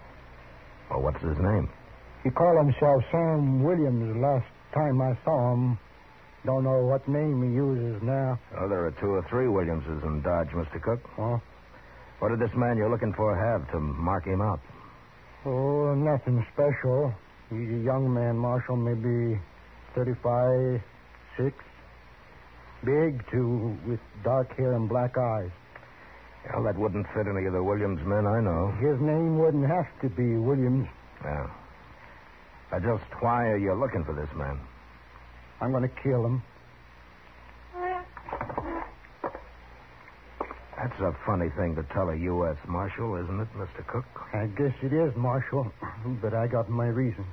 Well, 0.89 1.01
what's 1.01 1.21
his 1.23 1.37
name? 1.39 1.69
He 2.23 2.29
called 2.29 2.57
himself 2.57 3.03
Sam 3.11 3.63
Williams 3.63 4.15
last 4.17 4.45
time 4.73 5.01
I 5.01 5.13
saw 5.25 5.53
him. 5.53 5.77
Don't 6.45 6.63
know 6.63 6.83
what 6.85 7.07
name 7.07 7.41
he 7.43 7.55
uses 7.55 8.01
now. 8.03 8.37
Oh, 8.59 8.67
there 8.67 8.85
are 8.85 8.91
two 8.99 9.11
or 9.15 9.25
three 9.29 9.47
Williamses 9.47 10.03
in 10.03 10.21
Dodge, 10.21 10.49
Mr. 10.49 10.81
Cook. 10.81 10.99
Oh, 11.17 11.41
What 12.19 12.29
did 12.29 12.39
this 12.39 12.55
man 12.55 12.77
you're 12.77 12.89
looking 12.89 13.13
for 13.13 13.35
have 13.35 13.69
to 13.71 13.79
mark 13.79 14.25
him 14.25 14.41
out? 14.41 14.59
oh 15.45 15.93
nothing 15.95 16.45
special. 16.53 17.13
He's 17.49 17.69
a 17.69 17.83
young 17.83 18.13
man, 18.13 18.37
Marshal, 18.37 18.77
maybe 18.77 19.39
35, 19.95 20.81
6. 21.37 21.55
Big, 22.85 23.23
too, 23.31 23.77
with 23.87 23.99
dark 24.23 24.55
hair 24.57 24.73
and 24.73 24.87
black 24.89 25.17
eyes. 25.17 25.51
Well, 26.53 26.63
that 26.63 26.77
wouldn't 26.77 27.05
fit 27.13 27.27
any 27.27 27.45
of 27.45 27.53
the 27.53 27.63
Williams 27.63 27.99
men 28.05 28.25
I 28.27 28.39
know. 28.41 28.71
His 28.79 28.99
name 28.99 29.37
wouldn't 29.39 29.67
have 29.67 29.87
to 30.01 30.09
be 30.09 30.35
Williams. 30.35 30.87
Yeah. 31.23 31.47
Uh, 32.73 32.79
just 32.79 33.05
why 33.21 33.49
are 33.49 33.57
you 33.57 33.73
looking 33.75 34.03
for 34.03 34.15
this 34.15 34.29
man? 34.35 34.59
I'm 35.61 35.71
going 35.71 35.83
to 35.83 35.95
kill 36.01 36.25
him. 36.25 36.41
That's 40.77 40.99
a 40.99 41.15
funny 41.25 41.49
thing 41.55 41.75
to 41.75 41.83
tell 41.93 42.09
a 42.09 42.17
U.S. 42.17 42.57
Marshal, 42.67 43.15
isn't 43.23 43.39
it, 43.39 43.47
Mr. 43.55 43.85
Cook? 43.87 44.05
I 44.33 44.47
guess 44.47 44.73
it 44.81 44.91
is, 44.91 45.15
Marshal, 45.15 45.71
but 46.21 46.33
I 46.33 46.47
got 46.47 46.67
my 46.67 46.87
reasons. 46.87 47.27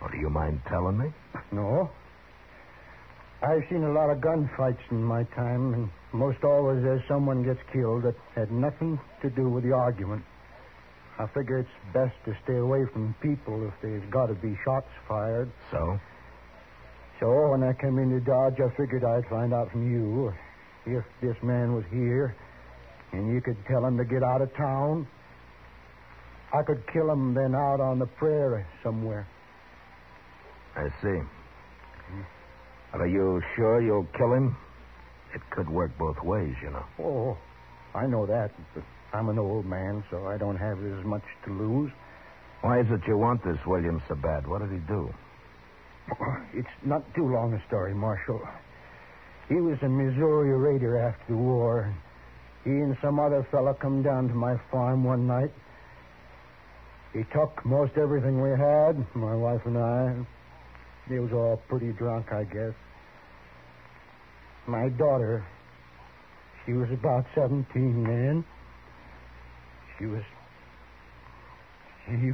Well, 0.00 0.10
do 0.10 0.18
you 0.18 0.30
mind 0.30 0.60
telling 0.68 0.96
me? 0.96 1.10
No. 1.50 1.90
I've 3.42 3.62
seen 3.68 3.82
a 3.82 3.92
lot 3.92 4.10
of 4.10 4.18
gunfights 4.18 4.80
in 4.90 5.02
my 5.02 5.24
time, 5.34 5.74
and 5.74 5.90
most 6.12 6.44
always 6.44 6.82
there's 6.82 7.02
someone 7.08 7.42
gets 7.42 7.60
killed 7.72 8.04
that 8.04 8.14
had 8.36 8.52
nothing 8.52 9.00
to 9.20 9.30
do 9.30 9.48
with 9.48 9.64
the 9.64 9.72
argument. 9.72 10.22
I 11.18 11.26
figure 11.26 11.58
it's 11.58 11.68
best 11.92 12.14
to 12.26 12.36
stay 12.44 12.56
away 12.56 12.84
from 12.92 13.14
people 13.20 13.66
if 13.66 13.74
there's 13.82 14.04
got 14.10 14.26
to 14.26 14.34
be 14.34 14.56
shots 14.64 14.86
fired. 15.08 15.50
So? 15.70 15.98
So 17.18 17.50
when 17.50 17.64
I 17.64 17.72
came 17.72 17.98
into 17.98 18.20
Dodge, 18.20 18.60
I 18.60 18.70
figured 18.76 19.02
I'd 19.04 19.28
find 19.28 19.52
out 19.52 19.70
from 19.72 19.90
you 19.90 20.32
if 20.86 21.04
this 21.20 21.36
man 21.42 21.74
was 21.74 21.84
here, 21.90 22.36
and 23.12 23.34
you 23.34 23.40
could 23.40 23.56
tell 23.66 23.84
him 23.84 23.98
to 23.98 24.04
get 24.04 24.22
out 24.22 24.42
of 24.42 24.54
town. 24.54 25.08
I 26.54 26.62
could 26.62 26.82
kill 26.92 27.10
him 27.10 27.34
then 27.34 27.54
out 27.54 27.80
on 27.80 27.98
the 27.98 28.06
prairie 28.06 28.64
somewhere. 28.82 29.26
I 30.76 30.88
see. 31.02 31.20
Are 32.92 33.06
you 33.06 33.42
sure 33.56 33.82
you'll 33.82 34.06
kill 34.16 34.32
him? 34.32 34.56
It 35.34 35.42
could 35.50 35.68
work 35.68 35.90
both 35.98 36.22
ways, 36.22 36.54
you 36.62 36.70
know. 36.70 36.84
Oh, 37.00 37.36
I 37.94 38.06
know 38.06 38.24
that, 38.26 38.52
but 38.74 38.84
I'm 39.12 39.28
an 39.28 39.38
old 39.38 39.64
man, 39.64 40.04
so 40.10 40.26
I 40.26 40.36
don't 40.36 40.56
have 40.56 40.78
as 40.84 41.04
much 41.04 41.22
to 41.46 41.52
lose. 41.52 41.90
Why 42.60 42.80
is 42.80 42.86
it 42.90 43.00
you 43.06 43.16
want 43.16 43.42
this 43.44 43.58
Williams 43.66 44.02
so 44.08 44.14
bad? 44.16 44.46
What 44.46 44.60
did 44.60 44.70
he 44.70 44.78
do? 44.86 45.12
Oh, 46.10 46.36
it's 46.52 46.68
not 46.84 47.02
too 47.14 47.26
long 47.26 47.54
a 47.54 47.66
story, 47.66 47.94
Marshal. 47.94 48.40
He 49.48 49.56
was 49.56 49.78
a 49.82 49.88
Missouri 49.88 50.52
raider 50.52 50.98
after 50.98 51.32
the 51.32 51.38
war. 51.38 51.94
He 52.64 52.70
and 52.70 52.96
some 53.00 53.18
other 53.18 53.46
fella 53.50 53.74
come 53.74 54.02
down 54.02 54.28
to 54.28 54.34
my 54.34 54.56
farm 54.70 55.04
one 55.04 55.26
night. 55.26 55.52
He 57.14 57.24
took 57.32 57.64
most 57.64 57.96
everything 57.96 58.42
we 58.42 58.50
had, 58.50 59.04
my 59.14 59.34
wife 59.34 59.62
and 59.64 59.78
I. 59.78 60.14
They 61.08 61.18
was 61.18 61.32
all 61.32 61.62
pretty 61.68 61.92
drunk, 61.92 62.30
I 62.32 62.44
guess. 62.44 62.74
My 64.66 64.90
daughter, 64.90 65.46
she 66.66 66.72
was 66.72 66.90
about 66.90 67.24
17 67.34 68.04
then. 68.04 68.44
She 69.98 70.06
was. 70.06 70.22
She. 72.06 72.32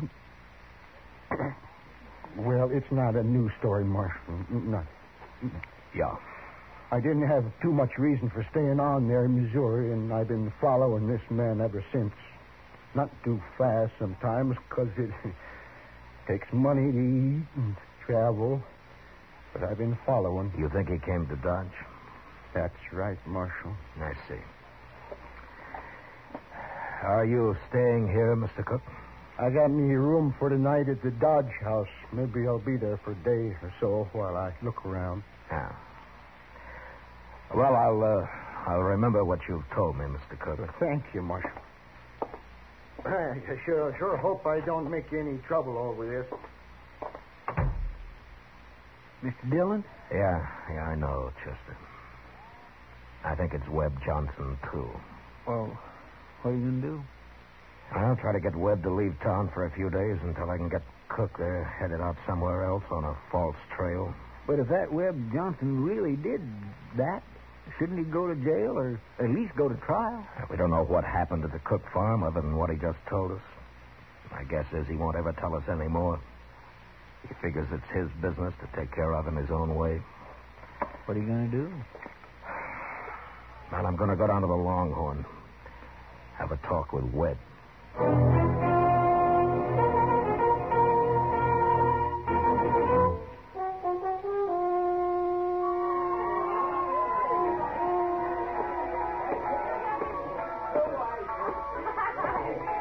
well, 2.38 2.70
it's 2.72 2.90
not 2.90 3.16
a 3.16 3.22
new 3.22 3.50
story, 3.59 3.85
Marshal. 3.85 4.35
Not. 4.50 4.85
Yeah. 5.94 6.14
I 6.92 7.00
didn't 7.00 7.27
have 7.27 7.44
too 7.62 7.72
much 7.72 7.90
reason 7.98 8.31
for 8.31 8.46
staying 8.50 8.79
on 8.79 9.09
there 9.09 9.24
in 9.24 9.42
Missouri, 9.42 9.92
and 9.92 10.12
I've 10.12 10.29
been 10.29 10.53
following 10.61 11.09
this 11.09 11.22
man 11.31 11.61
ever 11.61 11.85
since. 11.92 12.12
Not 12.94 13.11
too 13.24 13.40
fast 13.59 13.92
sometimes, 13.98 14.57
'cause 14.68 14.88
it 14.96 15.11
takes 16.29 16.46
money 16.53 16.92
to 16.92 16.98
eat 16.98 17.46
and 17.57 17.77
travel. 18.07 18.62
But 19.53 19.64
I've 19.64 19.79
been 19.79 19.96
following. 20.07 20.53
You 20.59 20.68
think 20.68 20.88
he 20.88 20.98
came 20.98 21.27
to 21.29 21.37
Dodge? 21.37 21.74
That's 22.55 22.92
right, 22.92 23.18
Marshal. 23.27 23.74
I 24.00 24.12
see. 24.29 24.40
Are 27.05 27.27
you 27.27 27.55
staying 27.69 28.09
here, 28.09 28.35
Mr. 28.35 28.64
Cook? 28.64 28.81
I 29.38 29.51
got 29.51 29.69
me 29.69 29.93
room 29.95 30.35
for 30.38 30.49
tonight 30.49 30.88
at 30.88 31.03
the 31.03 31.11
Dodge 31.11 31.53
House. 31.62 31.88
Maybe 32.12 32.47
I'll 32.47 32.64
be 32.64 32.77
there 32.79 32.99
for 33.05 33.12
a 33.12 33.25
day 33.25 33.55
or 33.61 33.73
so 33.79 34.09
while 34.12 34.37
I 34.37 34.55
look 34.64 34.87
around. 34.87 35.23
Yeah. 35.51 35.73
Well, 37.55 37.75
I'll 37.75 38.03
uh, 38.03 38.71
I'll 38.71 38.83
remember 38.83 39.25
what 39.25 39.40
you've 39.49 39.69
told 39.75 39.99
me, 39.99 40.07
Mr. 40.07 40.38
Cook. 40.40 40.59
Thank 40.81 41.05
you, 41.12 41.21
Marshal. 41.21 41.51
I 43.05 43.37
sure, 43.67 43.95
sure 43.99 44.17
hope 44.17 44.47
I 44.47 44.61
don't 44.64 44.90
make 44.90 45.12
any 45.12 45.37
trouble 45.47 45.77
over 45.77 46.09
this. 46.09 46.38
Mr. 49.23 49.51
Dillon? 49.51 49.85
Yeah, 50.11 50.47
yeah, 50.73 50.83
I 50.85 50.95
know, 50.95 51.31
Chester. 51.45 51.77
I 53.25 53.35
think 53.35 53.53
it's 53.53 53.69
Webb 53.69 53.93
Johnson 54.07 54.57
too. 54.73 54.88
Well, 55.47 55.79
what 56.44 56.52
are 56.52 56.57
you 56.61 56.68
going 56.68 56.83
to 56.83 56.88
do? 56.88 56.96
I'll 57.96 58.16
try 58.20 58.33
to 58.37 58.40
get 58.40 58.54
Webb 58.54 58.83
to 58.85 58.92
leave 58.92 59.16
town 59.24 59.48
for 59.54 59.64
a 59.64 59.70
few 59.72 59.88
days 59.88 60.20
until 60.22 60.50
I 60.50 60.57
can 60.61 60.68
get 60.68 60.83
Cook 61.09 61.33
there 61.38 61.64
headed 61.80 62.00
out 62.00 62.16
somewhere 62.28 62.64
else 62.64 62.85
on 62.90 63.04
a 63.04 63.16
false 63.33 63.57
trail. 63.76 64.12
But 64.46 64.59
if 64.59 64.68
that 64.68 64.92
Webb 64.92 65.16
Johnson 65.33 65.80
really 65.80 66.16
did 66.16 66.44
that, 66.96 67.22
shouldn't 67.78 67.98
he 67.98 68.04
go 68.04 68.26
to 68.28 68.35
jail 68.35 68.76
or 68.76 69.00
at 69.24 69.30
least 69.30 69.57
go 69.57 69.68
to 69.68 69.76
trial? 69.87 70.26
We 70.50 70.57
don't 70.57 70.70
know 70.70 70.85
what 70.85 71.04
happened 71.04 71.44
at 71.44 71.52
the 71.52 71.61
Cook 71.64 71.80
farm 71.94 72.24
other 72.24 72.42
than 72.42 72.57
what 72.57 72.68
he 72.68 72.76
just 72.76 72.98
told 73.09 73.33
us. 73.33 73.44
My 74.33 74.44
guess 74.44 74.66
is 74.74 74.85
he 74.88 74.96
won't 74.96 75.16
ever 75.16 75.33
tell 75.40 75.54
us 75.54 75.64
any 75.70 75.88
more. 75.88 76.20
He 77.28 77.33
figures 77.40 77.68
it's 77.72 77.90
his 77.94 78.09
business 78.20 78.52
to 78.61 78.66
take 78.76 78.92
care 78.92 79.14
of 79.14 79.28
in 79.28 79.37
his 79.37 79.48
own 79.50 79.76
way. 79.76 80.02
What 81.07 81.16
are 81.16 81.20
you 81.20 81.26
going 81.26 81.50
to 81.50 81.57
do? 81.57 81.72
Well, 83.72 83.87
I'm 83.87 83.96
going 83.96 84.11
to 84.11 84.16
go 84.16 84.26
down 84.26 84.42
to 84.42 84.46
the 84.46 84.52
Longhorn. 84.52 85.24
Have 86.38 86.51
a 86.51 86.57
talk 86.66 86.92
with 86.92 87.05
Webb. 87.14 87.38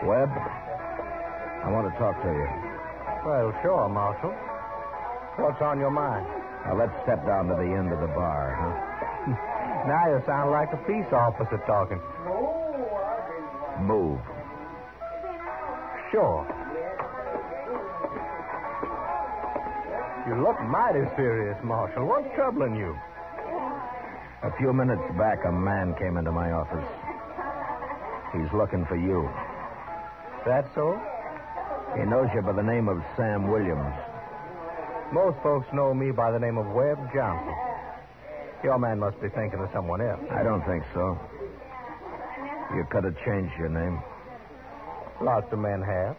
Webb, 0.04 0.30
I 0.36 1.72
want 1.72 1.88
to 1.88 1.96
talk 1.98 2.20
to 2.22 2.28
you. 2.28 2.48
Well, 3.24 3.56
sure, 3.64 3.88
Marshal. 3.88 4.36
What's 5.40 5.62
on 5.62 5.80
your 5.80 5.92
mind? 5.92 6.28
Now, 6.66 6.76
let's 6.76 6.92
step 7.04 7.26
down 7.26 7.48
to 7.48 7.56
the 7.56 7.70
end 7.72 7.92
of 7.94 8.00
the 8.02 8.12
bar, 8.12 8.56
huh? 8.60 9.40
Now 9.84 10.08
you 10.08 10.24
sound 10.26 10.52
like 10.52 10.72
a 10.72 10.80
peace 10.88 11.12
officer 11.12 11.60
talking. 11.68 12.00
Move. 13.84 14.20
Sure. 16.12 16.48
You 20.26 20.42
look 20.42 20.56
mighty 20.62 21.04
serious, 21.18 21.58
Marshal. 21.64 22.08
What's 22.08 22.34
troubling 22.36 22.76
you? 22.78 22.96
A 24.44 24.52
few 24.58 24.72
minutes 24.72 25.04
back, 25.18 25.44
a 25.46 25.52
man 25.52 25.96
came 26.00 26.16
into 26.16 26.32
my 26.32 26.52
office. 26.52 26.88
He's 28.32 28.52
looking 28.54 28.86
for 28.86 28.96
you. 28.96 29.30
That 30.46 30.66
so? 30.74 31.00
He 31.98 32.04
knows 32.04 32.30
you 32.34 32.42
by 32.42 32.54
the 32.54 32.64
name 32.64 32.88
of 32.88 33.04
Sam 33.18 33.52
Williams. 33.52 33.94
Most 35.12 35.38
folks 35.44 35.68
know 35.74 35.94
me 35.94 36.12
by 36.12 36.32
the 36.32 36.40
name 36.40 36.58
of 36.58 36.68
Webb 36.72 36.98
Johnson. 37.14 37.54
Your 38.64 38.80
man 38.80 39.00
must 39.00 39.20
be 39.22 39.28
thinking 39.28 39.60
of 39.60 39.70
someone 39.74 40.00
else. 40.00 40.24
I 40.32 40.42
don't 40.42 40.64
think 40.66 40.84
so. 40.94 41.20
You 42.76 42.84
could 42.90 43.04
have 43.04 43.16
changed 43.26 43.54
your 43.60 43.70
name, 43.70 44.02
Lots 45.22 45.46
of 45.54 45.60
men 45.60 45.82
have. 45.82 46.16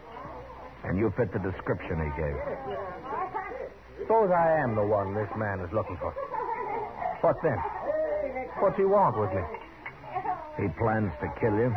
and 0.84 0.98
you 0.98 1.10
fit 1.16 1.32
the 1.32 1.38
description 1.40 1.96
he 1.98 2.10
gave. 2.20 2.36
Suppose 4.00 4.30
I 4.30 4.60
am 4.62 4.74
the 4.76 4.84
one 4.86 5.14
this 5.14 5.28
man 5.36 5.60
is 5.60 5.72
looking 5.72 5.96
for. 5.96 6.12
What 7.22 7.36
then? 7.42 7.56
What's 8.60 8.76
he 8.76 8.84
want 8.84 9.18
with 9.18 9.32
me? 9.32 9.42
He 10.60 10.68
plans 10.78 11.10
to 11.20 11.28
kill 11.40 11.54
you. 11.56 11.72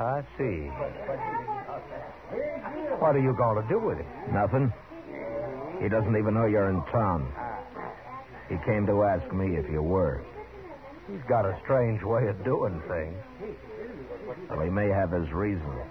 I 0.00 0.22
see. 0.38 0.70
What 3.02 3.16
are 3.16 3.20
you 3.20 3.34
going 3.36 3.62
to 3.62 3.68
do 3.68 3.78
with 3.80 3.98
him? 3.98 4.06
Nothing. 4.32 4.72
He 5.82 5.88
doesn't 5.88 6.16
even 6.16 6.34
know 6.34 6.46
you're 6.46 6.70
in 6.70 6.82
town. 6.90 7.32
He 8.48 8.56
came 8.64 8.86
to 8.86 9.02
ask 9.04 9.26
me 9.34 9.56
if 9.56 9.68
you 9.70 9.82
were. 9.82 10.22
He's 11.10 11.24
got 11.28 11.46
a 11.46 11.58
strange 11.64 12.02
way 12.02 12.28
of 12.28 12.44
doing 12.44 12.82
things. 12.86 13.16
Well, 14.50 14.60
he 14.60 14.70
may 14.70 14.88
have 14.88 15.10
his 15.10 15.30
reasons. 15.32 15.82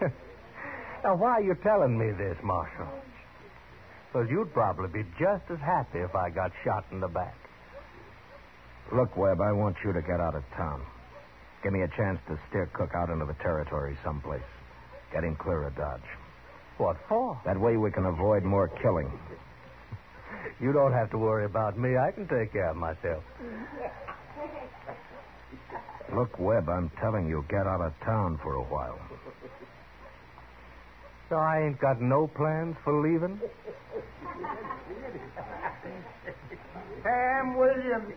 Now, 1.04 1.14
why 1.14 1.38
are 1.38 1.42
you 1.42 1.54
telling 1.62 1.96
me 1.96 2.10
this, 2.10 2.36
Marshal? 2.42 2.88
Because 4.12 4.28
you'd 4.28 4.52
probably 4.52 4.88
be 4.88 5.08
just 5.18 5.44
as 5.48 5.58
happy 5.60 6.00
if 6.00 6.12
I 6.14 6.28
got 6.28 6.50
shot 6.64 6.84
in 6.90 6.98
the 6.98 7.06
back. 7.06 7.36
Look, 8.92 9.16
Webb, 9.16 9.40
I 9.40 9.52
want 9.52 9.76
you 9.84 9.92
to 9.92 10.02
get 10.02 10.18
out 10.18 10.34
of 10.34 10.42
town. 10.56 10.82
Give 11.62 11.72
me 11.72 11.82
a 11.82 11.88
chance 11.96 12.18
to 12.28 12.38
steer 12.48 12.68
Cook 12.72 12.90
out 12.96 13.10
into 13.10 13.26
the 13.26 13.34
territory 13.34 13.96
someplace. 14.02 14.42
Get 15.12 15.24
him 15.24 15.36
clear 15.36 15.68
of 15.68 15.76
Dodge. 15.76 16.00
What 16.78 16.96
for? 17.08 17.40
That 17.44 17.58
way 17.58 17.76
we 17.76 17.90
can 17.90 18.06
avoid 18.06 18.44
more 18.44 18.68
killing. 18.82 19.10
You 20.60 20.72
don't 20.72 20.92
have 20.92 21.10
to 21.10 21.18
worry 21.18 21.44
about 21.44 21.78
me. 21.78 21.96
I 21.96 22.10
can 22.10 22.26
take 22.26 22.52
care 22.52 22.70
of 22.70 22.76
myself. 22.76 23.24
Look, 26.14 26.38
Webb, 26.38 26.68
I'm 26.68 26.90
telling 27.00 27.28
you, 27.28 27.44
get 27.48 27.66
out 27.66 27.80
of 27.80 27.92
town 28.04 28.38
for 28.42 28.54
a 28.54 28.62
while. 28.64 28.98
So 31.28 31.36
I 31.36 31.66
ain't 31.66 31.78
got 31.78 32.00
no 32.00 32.26
plans 32.26 32.76
for 32.82 33.02
leaving? 33.02 33.38
Sam 37.02 37.56
Williams. 37.58 38.14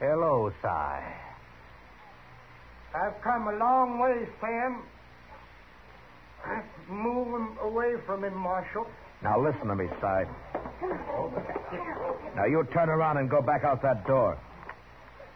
Hello, 0.00 0.50
Si. 0.60 0.68
I've 2.94 3.22
come 3.22 3.46
a 3.48 3.56
long 3.56 4.00
way, 4.00 4.26
Sam. 4.40 4.82
I'm 6.44 6.62
moving 6.88 7.56
away 7.62 7.94
from 8.06 8.24
him, 8.24 8.34
Marshal. 8.36 8.86
Now 9.22 9.40
listen 9.40 9.68
to 9.68 9.76
me, 9.76 9.86
Si. 10.00 10.24
Now 12.34 12.46
you 12.46 12.66
turn 12.72 12.88
around 12.88 13.18
and 13.18 13.30
go 13.30 13.40
back 13.40 13.62
out 13.64 13.80
that 13.82 14.06
door. 14.06 14.38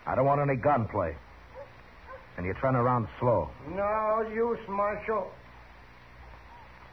I 0.07 0.15
don't 0.15 0.27
want 0.27 0.41
any 0.41 0.57
gunplay. 0.57 1.15
And 2.37 2.45
you 2.47 2.55
turn 2.61 2.77
around 2.77 3.09
slow. 3.21 3.49
No 3.69 4.27
use, 4.33 4.59
Marshal. 4.69 5.31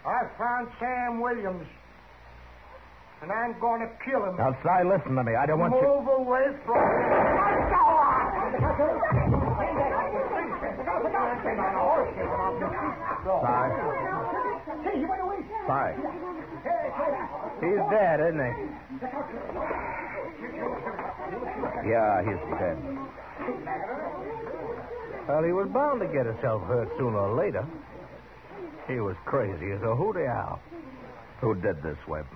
I 0.05 0.23
found 0.37 0.69
Sam 0.79 1.19
Williams. 1.19 1.67
And 3.21 3.31
I'm 3.31 3.59
going 3.59 3.81
to 3.81 3.89
kill 4.03 4.23
him. 4.25 4.35
Now, 4.37 4.55
Si, 4.63 4.83
listen 4.87 5.15
to 5.15 5.23
me. 5.23 5.35
I 5.35 5.45
don't 5.45 5.59
want 5.59 5.73
you. 5.73 5.81
Move 5.81 6.07
away 6.07 6.47
from 6.65 6.75
him. 9.41 9.52
Si. 12.13 12.21
Si. 15.67 15.89
He's 17.61 17.81
dead, 17.89 18.19
isn't 18.19 18.43
he? 18.43 18.53
Yeah, 21.89 22.21
he's 22.23 22.43
dead. 22.59 22.77
Well, 25.27 25.43
he 25.43 25.51
was 25.53 25.69
bound 25.73 26.01
to 26.01 26.07
get 26.07 26.25
himself 26.25 26.63
hurt 26.63 26.89
sooner 26.97 27.17
or 27.17 27.35
later. 27.37 27.65
He 28.87 28.99
was 28.99 29.15
crazy 29.25 29.71
as 29.71 29.81
a 29.81 29.95
hooty 29.95 30.25
owl. 30.27 30.59
Who 31.41 31.55
did 31.55 31.81
this, 31.81 31.97
Webb? 32.07 32.27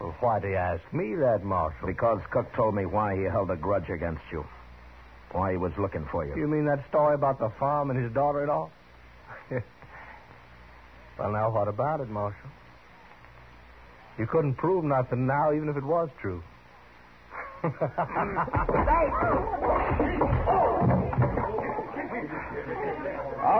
Well, 0.00 0.14
why'd 0.20 0.44
he 0.44 0.54
ask 0.54 0.82
me 0.92 1.14
that, 1.16 1.44
Marshal? 1.44 1.86
Because 1.86 2.20
Cook 2.30 2.52
told 2.54 2.74
me 2.74 2.86
why 2.86 3.16
he 3.16 3.22
held 3.24 3.50
a 3.50 3.56
grudge 3.56 3.88
against 3.90 4.22
you. 4.32 4.44
Why 5.32 5.52
he 5.52 5.56
was 5.56 5.72
looking 5.78 6.06
for 6.10 6.24
you. 6.24 6.36
You 6.36 6.48
mean 6.48 6.64
that 6.66 6.86
story 6.88 7.14
about 7.14 7.38
the 7.38 7.50
farm 7.58 7.90
and 7.90 8.02
his 8.02 8.12
daughter-in-law? 8.12 8.70
well, 11.18 11.32
now, 11.32 11.50
what 11.50 11.68
about 11.68 12.00
it, 12.00 12.08
Marshal? 12.08 12.50
You 14.18 14.26
couldn't 14.26 14.54
prove 14.54 14.84
nothing 14.84 15.26
now, 15.26 15.52
even 15.52 15.68
if 15.68 15.76
it 15.76 15.84
was 15.84 16.08
true. 16.20 16.42
All 17.64 17.70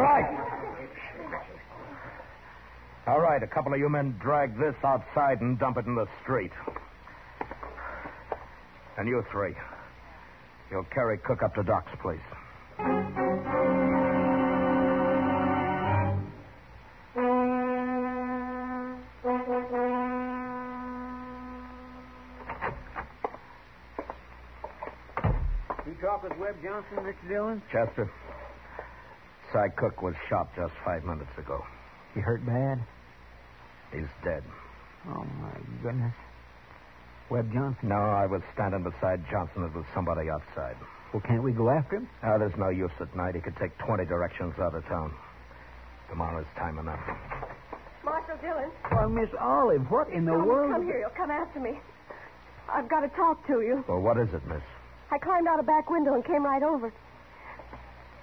right. 0.01 0.47
All 3.07 3.21
right, 3.21 3.43
a 3.43 3.47
couple 3.47 3.73
of 3.73 3.79
you 3.79 3.89
men 3.89 4.17
drag 4.21 4.59
this 4.59 4.75
outside 4.83 5.41
and 5.41 5.59
dump 5.59 5.77
it 5.77 5.87
in 5.87 5.95
the 5.95 6.09
street. 6.23 6.51
And 8.99 9.09
you 9.09 9.25
three, 9.31 9.55
you'll 10.71 10.87
carry 10.95 11.19
Cook 11.19 11.43
up 11.43 11.55
to 11.55 11.63
Doc's 11.63 11.93
place. 12.03 12.21
You 25.87 25.95
talk 26.01 26.23
with 26.23 26.33
Webb 26.39 26.57
Johnson, 26.63 26.99
Mr. 26.99 27.29
Dillon? 27.29 27.63
Chester, 27.71 28.11
Cy 29.53 29.69
Cook 29.77 30.03
was 30.03 30.15
shot 30.29 30.49
just 30.57 30.73
five 30.85 31.05
minutes 31.05 31.31
ago. 31.39 31.63
He 32.15 32.21
hurt 32.21 32.45
bad? 32.45 32.81
He's 33.93 34.09
dead. 34.25 34.43
Oh, 35.09 35.25
my 35.41 35.55
goodness. 35.83 36.13
Webb 37.31 37.53
Johnson. 37.53 37.89
No, 37.89 37.97
I 37.97 38.27
was 38.27 38.43
standing 38.55 38.83
beside 38.83 39.25
Johnson. 39.31 39.65
It 39.65 39.75
was 39.75 39.85
somebody 39.95 40.31
outside. 40.31 40.77
Well, 41.12 41.23
can't 41.27 41.43
we 41.43 41.53
go 41.53 41.71
after 41.71 41.97
him? 41.97 42.09
Oh, 42.23 42.39
there's 42.39 42.57
no 42.59 42.69
use 42.69 42.91
at 43.01 43.15
night. 43.17 43.35
He 43.35 43.41
could 43.41 43.57
take 43.57 43.77
20 43.79 44.05
directions 44.05 44.55
out 44.61 44.75
of 44.75 44.85
town. 44.87 45.12
Tomorrow's 46.09 46.47
time 46.57 46.79
enough. 46.79 47.01
Marshal 48.05 48.37
Dillon, 48.41 48.71
Why, 48.91 49.07
Miss 49.07 49.31
Olive, 49.41 49.83
what 49.91 50.09
in 50.11 50.25
the 50.25 50.31
come, 50.33 50.47
world? 50.47 50.71
come 50.73 50.85
here. 50.87 51.01
You'll 51.01 51.17
come 51.17 51.31
after 51.31 51.59
me. 51.59 51.81
I've 52.73 52.89
got 52.89 53.01
to 53.01 53.09
talk 53.09 53.45
to 53.49 53.61
you. 53.61 53.85
Well, 53.89 54.01
what 54.01 54.19
is 54.19 54.29
it, 54.33 54.47
miss? 54.47 54.62
I 55.11 55.19
climbed 55.19 55.49
out 55.49 55.59
a 55.59 55.62
back 55.65 55.91
window 55.91 56.15
and 56.15 56.25
came 56.25 56.45
right 56.45 56.62
over. 56.62 56.93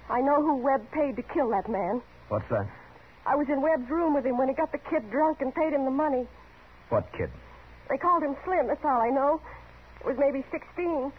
I 0.08 0.20
know 0.20 0.40
who 0.42 0.56
Webb 0.56 0.90
paid 0.92 1.16
to 1.16 1.22
kill 1.22 1.50
that 1.50 1.68
man. 1.68 2.00
What's 2.28 2.48
that? 2.50 2.66
I 3.26 3.36
was 3.36 3.46
in 3.48 3.60
Webb's 3.62 3.88
room 3.90 4.14
with 4.14 4.24
him 4.24 4.36
when 4.38 4.48
he 4.48 4.54
got 4.54 4.72
the 4.72 4.78
kid 4.78 5.10
drunk 5.10 5.40
and 5.40 5.54
paid 5.54 5.72
him 5.72 5.84
the 5.84 5.90
money. 5.90 6.26
What 6.90 7.10
kid? 7.16 7.30
They 7.88 7.98
called 7.98 8.22
him 8.22 8.36
Slim, 8.44 8.66
that's 8.66 8.84
all 8.84 9.00
I 9.00 9.10
know. 9.10 9.40
It 10.00 10.06
was 10.06 10.16
maybe 10.18 10.44
16. 10.50 11.12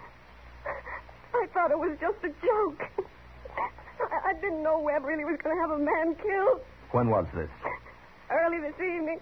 I 1.35 1.47
thought 1.53 1.71
it 1.71 1.79
was 1.79 1.97
just 1.99 2.17
a 2.23 2.29
joke. 2.45 2.81
I, 3.99 4.29
I 4.29 4.33
didn't 4.33 4.63
know 4.63 4.79
Webb 4.79 5.03
really 5.05 5.25
was 5.25 5.37
going 5.43 5.55
to 5.55 5.61
have 5.61 5.71
a 5.71 5.77
man 5.77 6.15
killed. 6.15 6.61
When 6.91 7.09
was 7.09 7.25
this? 7.35 7.49
Early 8.31 8.59
this 8.59 8.75
evening, 8.79 9.19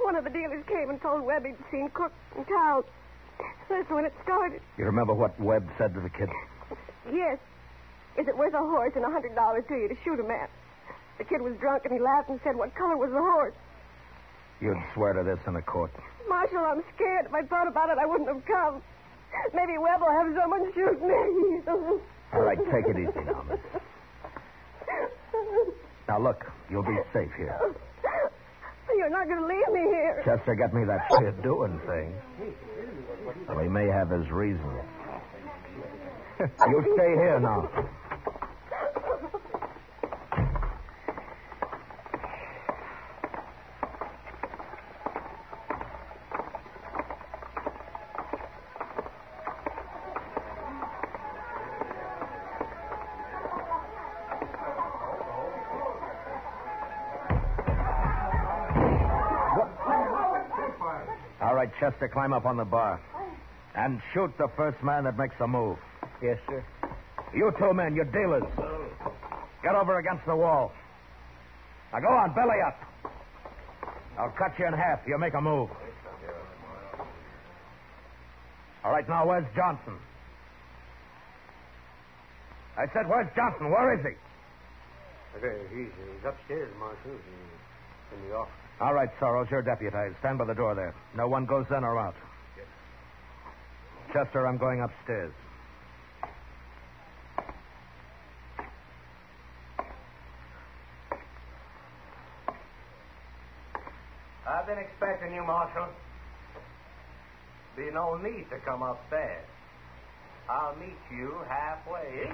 one 0.00 0.16
of 0.16 0.24
the 0.24 0.30
dealers 0.30 0.64
came 0.66 0.88
and 0.88 1.00
told 1.02 1.22
Webb 1.22 1.44
he'd 1.44 1.56
seen 1.70 1.90
Cook 1.92 2.12
in 2.36 2.44
town. 2.44 2.84
That's 3.68 3.90
when 3.90 4.04
it 4.04 4.14
started. 4.22 4.60
You 4.78 4.84
remember 4.86 5.12
what 5.12 5.38
Webb 5.40 5.68
said 5.76 5.92
to 5.94 6.00
the 6.00 6.10
kid? 6.10 6.30
Yes. 7.12 7.38
Is 8.16 8.26
it 8.28 8.36
worth 8.36 8.54
a 8.54 8.58
horse 8.58 8.92
and 8.96 9.04
a 9.04 9.10
hundred 9.10 9.34
dollars 9.34 9.64
to 9.68 9.74
you 9.76 9.88
to 9.88 9.96
shoot 10.04 10.18
a 10.20 10.24
man? 10.24 10.48
The 11.18 11.24
kid 11.24 11.42
was 11.42 11.54
drunk 11.60 11.84
and 11.84 11.92
he 11.92 12.00
laughed 12.00 12.30
and 12.30 12.40
said, 12.44 12.56
What 12.56 12.74
color 12.74 12.96
was 12.96 13.10
the 13.10 13.20
horse? 13.20 13.54
You'd 14.60 14.82
swear 14.94 15.12
to 15.12 15.22
this 15.22 15.38
in 15.46 15.56
a 15.56 15.62
court. 15.62 15.90
Marshal, 16.28 16.58
I'm 16.58 16.82
scared. 16.94 17.26
If 17.26 17.34
I'd 17.34 17.48
thought 17.48 17.68
about 17.68 17.90
it, 17.90 17.98
I 18.00 18.06
wouldn't 18.06 18.28
have 18.28 18.44
come. 18.46 18.82
Maybe 19.54 19.78
Webb 19.78 20.00
will 20.00 20.12
have 20.12 20.34
someone 20.40 20.72
shoot 20.74 21.00
me. 21.02 21.60
All 22.32 22.40
right, 22.40 22.58
take 22.72 22.86
it 22.86 22.98
easy 22.98 23.24
now, 23.26 23.44
miss. 23.48 23.60
Now, 26.08 26.18
look, 26.20 26.44
you'll 26.70 26.82
be 26.82 26.96
safe 27.12 27.30
here. 27.36 27.58
You're 28.96 29.10
not 29.10 29.26
going 29.28 29.40
to 29.40 29.46
leave 29.46 29.68
me 29.72 29.90
here. 29.90 30.22
Chester, 30.24 30.54
get 30.54 30.72
me 30.72 30.84
that 30.84 31.08
kid. 31.18 31.42
doing 31.42 31.78
things. 31.86 32.14
Well, 33.48 33.58
he 33.58 33.68
may 33.68 33.86
have 33.86 34.10
his 34.10 34.30
reasons. 34.30 34.82
you 36.40 36.94
stay 36.94 37.14
here 37.14 37.40
now. 37.40 37.68
Right, 61.80 61.92
Chester, 61.92 62.08
climb 62.08 62.32
up 62.32 62.46
on 62.46 62.56
the 62.56 62.64
bar. 62.64 63.00
And 63.74 64.00
shoot 64.14 64.32
the 64.38 64.48
first 64.56 64.82
man 64.82 65.04
that 65.04 65.18
makes 65.18 65.34
a 65.40 65.46
move. 65.46 65.76
Yes, 66.22 66.38
sir. 66.46 66.64
You 67.34 67.52
two 67.58 67.74
men, 67.74 67.94
you're 67.94 68.06
dealers. 68.06 68.44
Get 69.62 69.74
over 69.74 69.98
against 69.98 70.24
the 70.26 70.36
wall. 70.36 70.72
Now 71.92 72.00
go 72.00 72.08
on, 72.08 72.34
belly 72.34 72.60
up. 72.66 72.78
I'll 74.18 74.32
cut 74.38 74.58
you 74.58 74.66
in 74.66 74.72
half. 74.72 75.00
You 75.06 75.18
make 75.18 75.34
a 75.34 75.40
move. 75.40 75.68
All 78.84 78.92
right, 78.92 79.06
now 79.08 79.26
where's 79.26 79.44
Johnson? 79.54 79.98
I 82.78 82.86
said, 82.94 83.08
where's 83.08 83.28
Johnson? 83.34 83.70
Where 83.70 83.94
is 83.98 84.04
he? 84.04 84.14
He's, 85.74 85.88
he's 85.88 86.24
upstairs, 86.24 86.70
Marshal. 86.78 87.10
In, 87.10 88.16
in 88.16 88.28
the 88.28 88.36
office. 88.36 88.65
All 88.80 88.92
right, 88.92 89.08
Sorrels, 89.20 89.50
you're 89.50 89.62
deputized. 89.62 90.16
Stand 90.20 90.38
by 90.38 90.44
the 90.44 90.54
door 90.54 90.74
there. 90.74 90.94
No 91.16 91.28
one 91.28 91.46
goes 91.46 91.64
in 91.70 91.82
or 91.82 91.98
out. 91.98 92.14
Yes. 92.56 92.66
Chester, 94.12 94.46
I'm 94.46 94.58
going 94.58 94.82
upstairs. 94.82 95.32
I've 104.46 104.66
been 104.66 104.78
expecting 104.78 105.34
you, 105.34 105.42
Marshal. 105.42 105.88
Be 107.76 107.90
no 107.92 108.16
need 108.16 108.46
to 108.50 108.58
come 108.64 108.82
upstairs. 108.82 109.44
I'll 110.48 110.76
meet 110.76 110.96
you 111.10 111.34
halfway. 111.48 112.30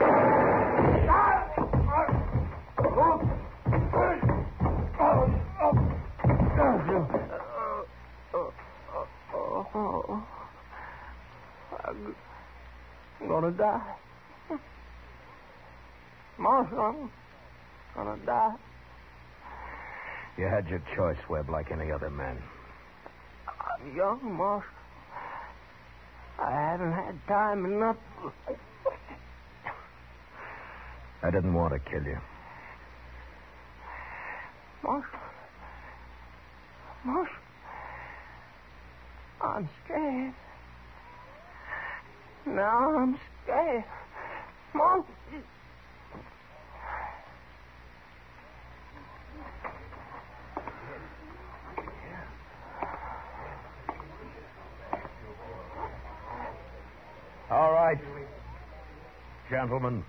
Oh, 9.74 10.26
I'm 11.84 12.14
gonna 13.26 13.50
die. 13.52 13.94
Marshal, 16.38 16.78
I'm 16.80 17.10
gonna 17.94 18.26
die. 18.26 18.54
You 20.36 20.46
had 20.46 20.68
your 20.68 20.82
choice, 20.94 21.18
Webb, 21.28 21.48
like 21.48 21.70
any 21.70 21.90
other 21.90 22.10
man. 22.10 22.42
I'm 23.48 23.96
young, 23.96 24.20
Marshal. 24.36 24.68
I 26.38 26.50
haven't 26.50 26.92
had 26.92 27.18
time 27.28 27.64
enough. 27.64 27.96
I 31.22 31.30
didn't 31.30 31.54
want 31.54 31.72
to 31.72 31.78
kill 31.90 32.02
you. 32.02 32.18
Marshal. 34.82 35.18
Marshal. 37.04 37.41
I'm 39.42 39.68
scared. 39.84 40.34
Now 42.46 42.96
I'm 42.96 43.18
scared. 43.42 43.84
Marshal. 44.72 45.06
All 57.50 57.72
right. 57.72 57.98
Gentlemen, 59.50 60.02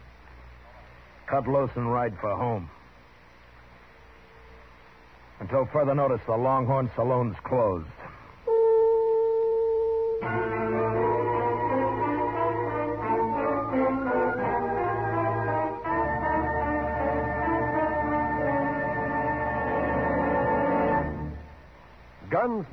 cut 1.28 1.48
loose 1.48 1.72
and 1.76 1.91
ride 1.91 2.13
for 2.22 2.36
home. 2.36 2.69
Until 5.39 5.65
further 5.74 5.93
notice, 5.93 6.22
the 6.26 6.38
Longhorn 6.38 6.89
Saloon's 6.96 7.36
closed. 7.43 7.88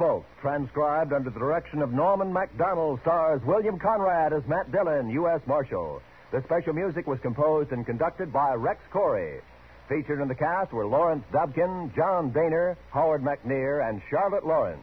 Gunsmoke, 0.01 0.25
transcribed 0.41 1.13
under 1.13 1.29
the 1.29 1.39
direction 1.39 1.83
of 1.83 1.93
Norman 1.93 2.33
Macdonnell, 2.33 2.99
stars 3.03 3.43
William 3.45 3.79
Conrad 3.79 4.33
as 4.33 4.43
Matt 4.49 4.73
Dillon, 4.73 5.11
U.S. 5.11 5.43
Marshal. 5.47 6.01
The 6.33 6.43
special 6.47 6.73
music 6.73 7.07
was 7.07 7.19
composed 7.21 7.73
and 7.73 7.85
conducted 7.85 8.33
by 8.33 8.55
Rex 8.55 8.81
Koury. 8.93 9.43
Featured 9.91 10.23
in 10.23 10.29
the 10.29 10.35
cast 10.35 10.73
were 10.73 10.87
Lawrence 10.87 11.25
Dobkin, 11.33 11.95
John 11.95 12.31
Dehner, 12.31 12.77
Howard 12.93 13.23
McNear, 13.23 13.87
and 13.87 14.01
Charlotte 14.09 14.47
Lawrence. 14.47 14.83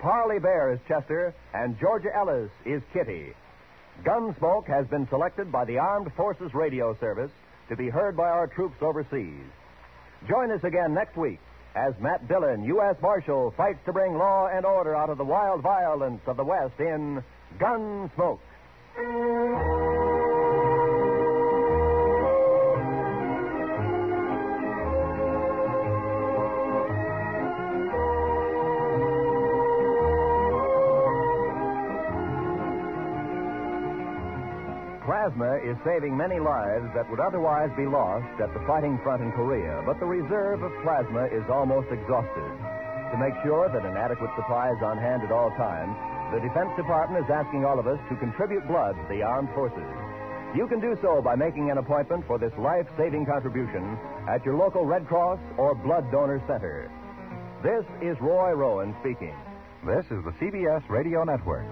Parley 0.00 0.38
Baer 0.38 0.72
is 0.72 0.80
Chester, 0.88 1.34
and 1.52 1.78
Georgia 1.78 2.14
Ellis 2.16 2.50
is 2.64 2.80
Kitty. 2.94 3.34
Gunsmoke 4.04 4.68
has 4.68 4.86
been 4.86 5.06
selected 5.08 5.52
by 5.52 5.66
the 5.66 5.78
Armed 5.78 6.10
Forces 6.16 6.54
Radio 6.54 6.96
Service 6.98 7.30
to 7.68 7.76
be 7.76 7.90
heard 7.90 8.16
by 8.16 8.28
our 8.30 8.46
troops 8.46 8.76
overseas. 8.80 9.44
Join 10.26 10.50
us 10.50 10.64
again 10.64 10.94
next 10.94 11.16
week 11.16 11.40
as 11.76 11.94
Matt 12.00 12.26
Dillon, 12.26 12.64
U.S. 12.64 12.96
Marshal, 13.02 13.52
fights 13.56 13.78
to 13.84 13.92
bring 13.92 14.16
law 14.16 14.48
and 14.48 14.64
order 14.64 14.96
out 14.96 15.10
of 15.10 15.18
the 15.18 15.24
wild 15.24 15.60
violence 15.60 16.22
of 16.26 16.38
the 16.38 16.44
West 16.44 16.80
in 16.80 17.22
Gunsmoke. 17.58 18.40
Is 35.66 35.76
saving 35.82 36.16
many 36.16 36.38
lives 36.38 36.86
that 36.94 37.10
would 37.10 37.18
otherwise 37.18 37.70
be 37.76 37.86
lost 37.86 38.30
at 38.38 38.54
the 38.54 38.62
fighting 38.66 38.98
front 39.02 39.22
in 39.22 39.34
Korea, 39.34 39.82
but 39.84 39.98
the 39.98 40.06
reserve 40.06 40.62
of 40.62 40.70
plasma 40.86 41.26
is 41.26 41.42
almost 41.50 41.90
exhausted. 41.90 42.52
To 43.10 43.18
make 43.18 43.34
sure 43.42 43.66
that 43.68 43.84
an 43.86 43.98
adequate 43.98 44.30
supply 44.38 44.70
is 44.70 44.82
on 44.82 44.98
hand 44.98 45.22
at 45.22 45.34
all 45.34 45.50
times, 45.58 45.94
the 46.30 46.42
Defense 46.42 46.70
Department 46.78 47.26
is 47.26 47.30
asking 47.30 47.64
all 47.64 47.78
of 47.78 47.86
us 47.86 47.98
to 48.10 48.16
contribute 48.16 48.66
blood 48.66 48.94
to 48.94 49.06
the 49.10 49.22
armed 49.22 49.50
forces. 49.54 49.90
You 50.54 50.66
can 50.66 50.80
do 50.80 50.96
so 51.02 51.20
by 51.20 51.34
making 51.34 51.70
an 51.70 51.78
appointment 51.78 52.26
for 52.26 52.38
this 52.38 52.54
life 52.58 52.86
saving 52.96 53.26
contribution 53.26 53.98
at 54.28 54.44
your 54.44 54.54
local 54.54 54.86
Red 54.86 55.06
Cross 55.06 55.38
or 55.58 55.74
Blood 55.74 56.10
Donor 56.10 56.42
Center. 56.46 56.90
This 57.62 57.84
is 58.02 58.16
Roy 58.20 58.52
Rowan 58.54 58.94
speaking. 59.02 59.34
This 59.86 60.04
is 60.10 60.22
the 60.24 60.34
CBS 60.42 60.82
Radio 60.88 61.22
Network. 61.24 61.66